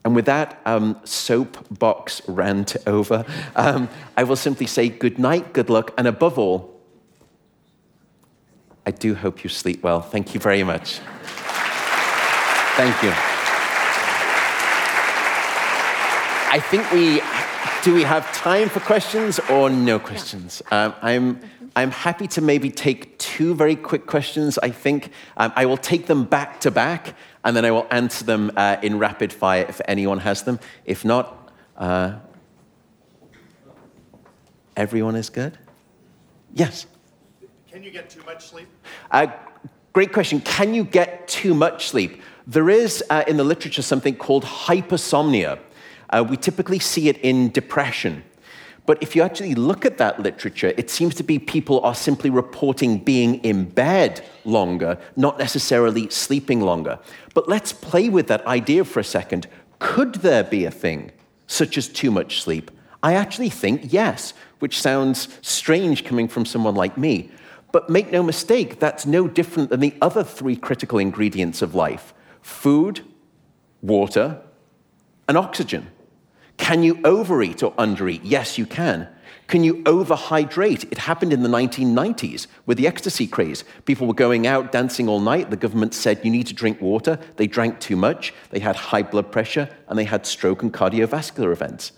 And 0.04 0.14
with 0.14 0.26
that 0.26 0.60
um, 0.66 1.00
soapbox 1.04 2.20
rant 2.28 2.76
over, 2.86 3.24
um, 3.56 3.88
I 4.18 4.24
will 4.24 4.36
simply 4.36 4.66
say 4.66 4.90
good 4.90 5.18
night, 5.18 5.54
good 5.54 5.70
luck, 5.70 5.94
and 5.96 6.06
above 6.06 6.38
all, 6.38 6.77
I 8.88 8.90
do 8.90 9.14
hope 9.14 9.44
you 9.44 9.50
sleep 9.50 9.82
well. 9.82 10.00
Thank 10.00 10.32
you 10.32 10.40
very 10.40 10.62
much. 10.62 11.00
Thank 12.74 13.02
you. 13.02 13.12
I 16.50 16.58
think 16.70 16.90
we 16.90 17.20
do 17.84 17.94
we 17.94 18.02
have 18.04 18.32
time 18.32 18.70
for 18.70 18.80
questions 18.80 19.40
or 19.50 19.68
no 19.68 19.98
questions? 19.98 20.62
Yeah. 20.72 20.84
Um, 20.84 20.94
I'm 21.02 21.40
I'm 21.76 21.90
happy 21.90 22.26
to 22.28 22.40
maybe 22.40 22.70
take 22.70 23.18
two 23.18 23.54
very 23.54 23.76
quick 23.76 24.06
questions. 24.06 24.58
I 24.62 24.70
think 24.70 25.12
um, 25.36 25.52
I 25.54 25.66
will 25.66 25.76
take 25.76 26.06
them 26.06 26.24
back 26.24 26.60
to 26.60 26.70
back, 26.70 27.14
and 27.44 27.54
then 27.54 27.66
I 27.66 27.72
will 27.72 27.86
answer 27.90 28.24
them 28.24 28.50
uh, 28.56 28.78
in 28.82 28.98
rapid 28.98 29.34
fire 29.34 29.66
if 29.68 29.82
anyone 29.86 30.20
has 30.20 30.44
them. 30.44 30.60
If 30.86 31.04
not, 31.04 31.52
uh, 31.76 32.14
everyone 34.78 35.14
is 35.14 35.28
good. 35.28 35.58
Yes. 36.54 36.86
Can 37.70 37.82
you 37.82 37.90
get 37.90 38.08
too 38.08 38.22
much 38.24 38.48
sleep? 38.48 38.68
Uh, 39.10 39.26
great 39.92 40.10
question. 40.10 40.40
Can 40.40 40.72
you 40.72 40.84
get 40.84 41.28
too 41.28 41.52
much 41.52 41.88
sleep? 41.88 42.22
There 42.46 42.70
is 42.70 43.04
uh, 43.10 43.24
in 43.28 43.36
the 43.36 43.44
literature 43.44 43.82
something 43.82 44.16
called 44.16 44.44
hypersomnia. 44.44 45.58
Uh, 46.08 46.24
we 46.26 46.38
typically 46.38 46.78
see 46.78 47.10
it 47.10 47.18
in 47.18 47.50
depression. 47.50 48.24
But 48.86 49.02
if 49.02 49.14
you 49.14 49.20
actually 49.20 49.54
look 49.54 49.84
at 49.84 49.98
that 49.98 50.18
literature, 50.18 50.72
it 50.78 50.88
seems 50.88 51.14
to 51.16 51.22
be 51.22 51.38
people 51.38 51.80
are 51.80 51.94
simply 51.94 52.30
reporting 52.30 53.00
being 53.00 53.34
in 53.44 53.66
bed 53.66 54.24
longer, 54.46 54.96
not 55.14 55.38
necessarily 55.38 56.08
sleeping 56.08 56.62
longer. 56.62 56.98
But 57.34 57.50
let's 57.50 57.74
play 57.74 58.08
with 58.08 58.28
that 58.28 58.46
idea 58.46 58.86
for 58.86 58.98
a 59.00 59.04
second. 59.04 59.46
Could 59.78 60.14
there 60.14 60.42
be 60.42 60.64
a 60.64 60.70
thing 60.70 61.12
such 61.46 61.76
as 61.76 61.86
too 61.86 62.10
much 62.10 62.40
sleep? 62.40 62.70
I 63.02 63.12
actually 63.12 63.50
think 63.50 63.92
yes, 63.92 64.32
which 64.58 64.80
sounds 64.80 65.28
strange 65.42 66.02
coming 66.02 66.28
from 66.28 66.46
someone 66.46 66.74
like 66.74 66.96
me. 66.96 67.30
But 67.70 67.90
make 67.90 68.10
no 68.10 68.22
mistake, 68.22 68.80
that's 68.80 69.04
no 69.04 69.28
different 69.28 69.70
than 69.70 69.80
the 69.80 69.94
other 70.00 70.24
three 70.24 70.56
critical 70.56 70.98
ingredients 70.98 71.62
of 71.62 71.74
life 71.74 72.14
food, 72.40 73.02
water, 73.82 74.40
and 75.28 75.36
oxygen. 75.36 75.88
Can 76.56 76.82
you 76.82 76.98
overeat 77.04 77.62
or 77.62 77.72
undereat? 77.74 78.20
Yes, 78.24 78.58
you 78.58 78.66
can. 78.66 79.08
Can 79.46 79.64
you 79.64 79.82
overhydrate? 79.84 80.90
It 80.90 80.98
happened 80.98 81.32
in 81.32 81.42
the 81.42 81.48
1990s 81.48 82.46
with 82.66 82.76
the 82.76 82.86
ecstasy 82.86 83.26
craze. 83.26 83.64
People 83.86 84.06
were 84.06 84.14
going 84.14 84.46
out 84.46 84.72
dancing 84.72 85.08
all 85.08 85.20
night. 85.20 85.50
The 85.50 85.56
government 85.56 85.94
said 85.94 86.20
you 86.22 86.30
need 86.30 86.46
to 86.48 86.54
drink 86.54 86.80
water. 86.82 87.18
They 87.36 87.46
drank 87.46 87.80
too 87.80 87.96
much. 87.96 88.34
They 88.50 88.58
had 88.58 88.76
high 88.76 89.02
blood 89.02 89.32
pressure 89.32 89.70
and 89.88 89.98
they 89.98 90.04
had 90.04 90.26
stroke 90.26 90.62
and 90.62 90.72
cardiovascular 90.72 91.50
events. 91.52 91.92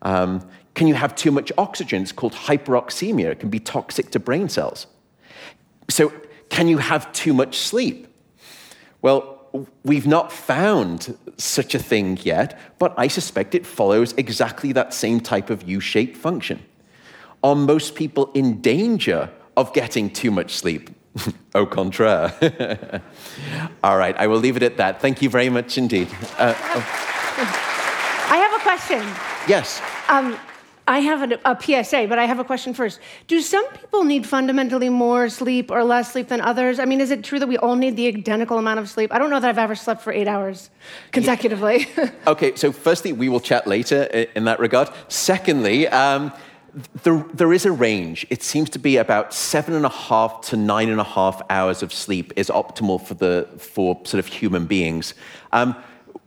Um, 0.00 0.48
can 0.74 0.86
you 0.86 0.94
have 0.94 1.14
too 1.14 1.30
much 1.30 1.52
oxygen? 1.58 2.02
It's 2.02 2.12
called 2.12 2.32
hyperoxemia. 2.32 3.32
It 3.32 3.40
can 3.40 3.50
be 3.50 3.60
toxic 3.60 4.10
to 4.12 4.20
brain 4.20 4.48
cells. 4.48 4.86
So, 5.88 6.12
can 6.48 6.68
you 6.68 6.78
have 6.78 7.12
too 7.12 7.32
much 7.32 7.58
sleep? 7.58 8.06
Well, 9.02 9.38
we've 9.84 10.06
not 10.06 10.32
found 10.32 11.16
such 11.36 11.74
a 11.74 11.78
thing 11.78 12.18
yet, 12.22 12.58
but 12.78 12.94
I 12.96 13.08
suspect 13.08 13.54
it 13.54 13.66
follows 13.66 14.12
exactly 14.16 14.72
that 14.72 14.92
same 14.92 15.20
type 15.20 15.50
of 15.50 15.62
U 15.68 15.80
shaped 15.80 16.16
function. 16.16 16.64
Are 17.42 17.54
most 17.54 17.94
people 17.94 18.30
in 18.34 18.60
danger 18.60 19.30
of 19.56 19.72
getting 19.72 20.10
too 20.10 20.30
much 20.30 20.54
sleep? 20.54 20.90
Au 21.54 21.66
contraire. 21.66 23.02
All 23.82 23.96
right, 23.96 24.16
I 24.18 24.26
will 24.26 24.38
leave 24.38 24.56
it 24.56 24.62
at 24.62 24.76
that. 24.76 25.00
Thank 25.00 25.22
you 25.22 25.30
very 25.30 25.48
much 25.48 25.78
indeed. 25.78 26.08
Uh, 26.38 26.54
oh. 26.56 27.08
I 28.30 28.36
have 28.36 28.60
a 28.60 28.62
question. 28.62 29.00
Yes. 29.48 29.80
Um, 30.08 30.36
I 30.88 31.00
have 31.00 31.30
a, 31.30 31.38
a, 31.44 31.84
PSA, 31.84 32.06
but 32.08 32.18
I 32.18 32.24
have 32.24 32.38
a 32.38 32.44
question 32.44 32.72
first. 32.72 32.98
Do 33.26 33.42
some 33.42 33.68
people 33.74 34.04
need 34.04 34.26
fundamentally 34.26 34.88
more 34.88 35.28
sleep 35.28 35.70
or 35.70 35.84
less 35.84 36.12
sleep 36.12 36.28
than 36.28 36.40
others? 36.40 36.80
I 36.80 36.86
mean, 36.86 37.02
is 37.02 37.10
it 37.10 37.22
true 37.22 37.38
that 37.38 37.46
we 37.46 37.58
all 37.58 37.76
need 37.76 37.94
the 37.96 38.06
identical 38.06 38.58
amount 38.58 38.80
of 38.80 38.88
sleep? 38.88 39.12
I 39.12 39.18
don't 39.18 39.28
know 39.28 39.38
that 39.38 39.48
I've 39.48 39.58
ever 39.58 39.74
slept 39.74 40.00
for 40.00 40.14
eight 40.14 40.26
hours 40.26 40.70
consecutively. 41.12 41.86
Yeah. 41.96 42.10
okay, 42.26 42.56
so 42.56 42.72
firstly, 42.72 43.12
we 43.12 43.28
will 43.28 43.40
chat 43.40 43.66
later 43.66 44.04
in 44.34 44.44
that 44.44 44.58
regard. 44.60 44.88
Secondly, 45.08 45.86
um, 45.88 46.32
there, 47.02 47.22
there 47.34 47.52
is 47.52 47.66
a 47.66 47.72
range. 47.72 48.26
It 48.30 48.42
seems 48.42 48.70
to 48.70 48.78
be 48.78 48.96
about 48.96 49.34
seven 49.34 49.74
and 49.74 49.84
a 49.84 49.90
half 49.90 50.40
to 50.48 50.56
nine 50.56 50.88
and 50.88 51.00
a 51.00 51.04
half 51.04 51.42
hours 51.50 51.82
of 51.82 51.92
sleep 51.92 52.32
is 52.34 52.48
optimal 52.48 53.04
for, 53.04 53.12
the, 53.12 53.46
for 53.58 54.00
sort 54.04 54.20
of 54.20 54.26
human 54.26 54.64
beings. 54.64 55.12
Um, 55.52 55.76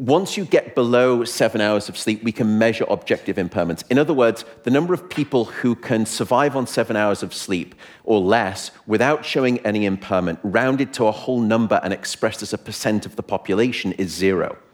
once 0.02 0.36
you 0.36 0.46
get 0.46 0.74
below 0.74 1.24
seven 1.24 1.62
hours 1.62 1.88
of 1.88 1.96
sleep, 1.96 2.24
we 2.24 2.32
can 2.32 2.58
measure 2.58 2.84
objective 2.90 3.36
impairments. 3.36 3.84
In 3.92 4.00
other 4.00 4.16
words, 4.16 4.44
the 4.64 4.72
number 4.72 4.96
of 4.96 5.08
people 5.12 5.46
who 5.46 5.76
can 5.76 6.08
survive 6.08 6.56
on 6.56 6.66
seven 6.66 6.96
hours 6.96 7.22
of 7.22 7.36
sleep 7.36 7.76
or 8.04 8.20
less 8.20 8.72
without 8.88 9.24
showing 9.24 9.60
any 9.60 9.86
impairment, 9.86 10.40
rounded 10.42 10.92
to 10.94 11.06
a 11.06 11.12
whole 11.12 11.40
number 11.40 11.80
and 11.84 11.94
expressed 11.94 12.42
as 12.42 12.52
a 12.52 12.58
percent 12.58 13.06
of 13.06 13.16
the 13.16 13.22
population, 13.22 13.92
is 13.94 14.12
zero. 14.12 14.58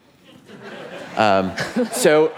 Um, 1.18 1.58
so 1.94 2.32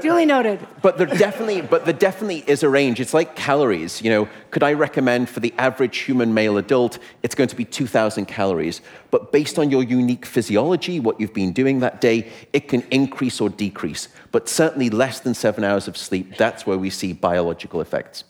Duly 0.00 0.26
noted. 0.26 0.66
But 0.82 0.98
there 0.98 1.06
definitely, 1.06 1.60
but 1.60 1.84
there 1.84 1.94
definitely 1.94 2.44
is 2.46 2.62
a 2.62 2.68
range. 2.68 3.00
It's 3.00 3.14
like 3.14 3.36
calories. 3.36 4.02
You 4.02 4.10
know, 4.10 4.28
could 4.50 4.62
I 4.62 4.72
recommend 4.72 5.28
for 5.28 5.40
the 5.40 5.54
average 5.58 5.98
human 5.98 6.34
male 6.34 6.58
adult, 6.58 6.98
it's 7.22 7.34
going 7.34 7.48
to 7.48 7.56
be 7.56 7.64
2,000 7.64 8.26
calories. 8.26 8.80
But 9.10 9.32
based 9.32 9.58
on 9.58 9.70
your 9.70 9.82
unique 9.82 10.26
physiology, 10.26 11.00
what 11.00 11.20
you've 11.20 11.34
been 11.34 11.52
doing 11.52 11.80
that 11.80 12.00
day, 12.00 12.30
it 12.52 12.68
can 12.68 12.82
increase 12.90 13.40
or 13.40 13.48
decrease. 13.48 14.08
But 14.32 14.48
certainly 14.48 14.90
less 14.90 15.20
than 15.20 15.34
seven 15.34 15.64
hours 15.64 15.88
of 15.88 15.96
sleep, 15.96 16.36
that's 16.36 16.66
where 16.66 16.78
we 16.78 16.90
see 16.90 17.12
biological 17.12 17.80
effects. 17.80 18.24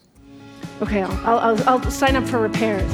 Okay, 0.82 1.02
I'll, 1.02 1.38
I'll, 1.38 1.68
I'll 1.68 1.90
sign 1.90 2.16
up 2.16 2.26
for 2.26 2.38
repairs. 2.38 2.90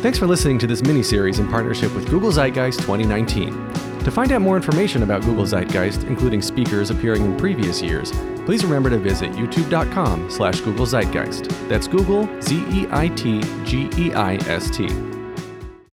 Thanks 0.00 0.18
for 0.18 0.28
listening 0.28 0.58
to 0.60 0.66
this 0.66 0.82
mini 0.82 1.02
series 1.02 1.40
in 1.40 1.48
partnership 1.48 1.92
with 1.94 2.08
Google 2.08 2.30
Zeitgeist 2.30 2.78
2019. 2.80 3.77
To 4.04 4.10
find 4.10 4.32
out 4.32 4.40
more 4.40 4.56
information 4.56 5.02
about 5.02 5.22
Google 5.22 5.44
Zeitgeist, 5.44 6.04
including 6.04 6.40
speakers 6.40 6.90
appearing 6.90 7.24
in 7.24 7.36
previous 7.36 7.82
years, 7.82 8.10
please 8.46 8.64
remember 8.64 8.88
to 8.90 8.98
visit 8.98 9.32
youtube.com 9.32 10.30
slash 10.30 10.60
Google 10.60 10.86
Zeitgeist. 10.86 11.48
That's 11.68 11.86
Google, 11.86 12.28
Z-E-I-T-G-E-I-S-T. 12.40 12.88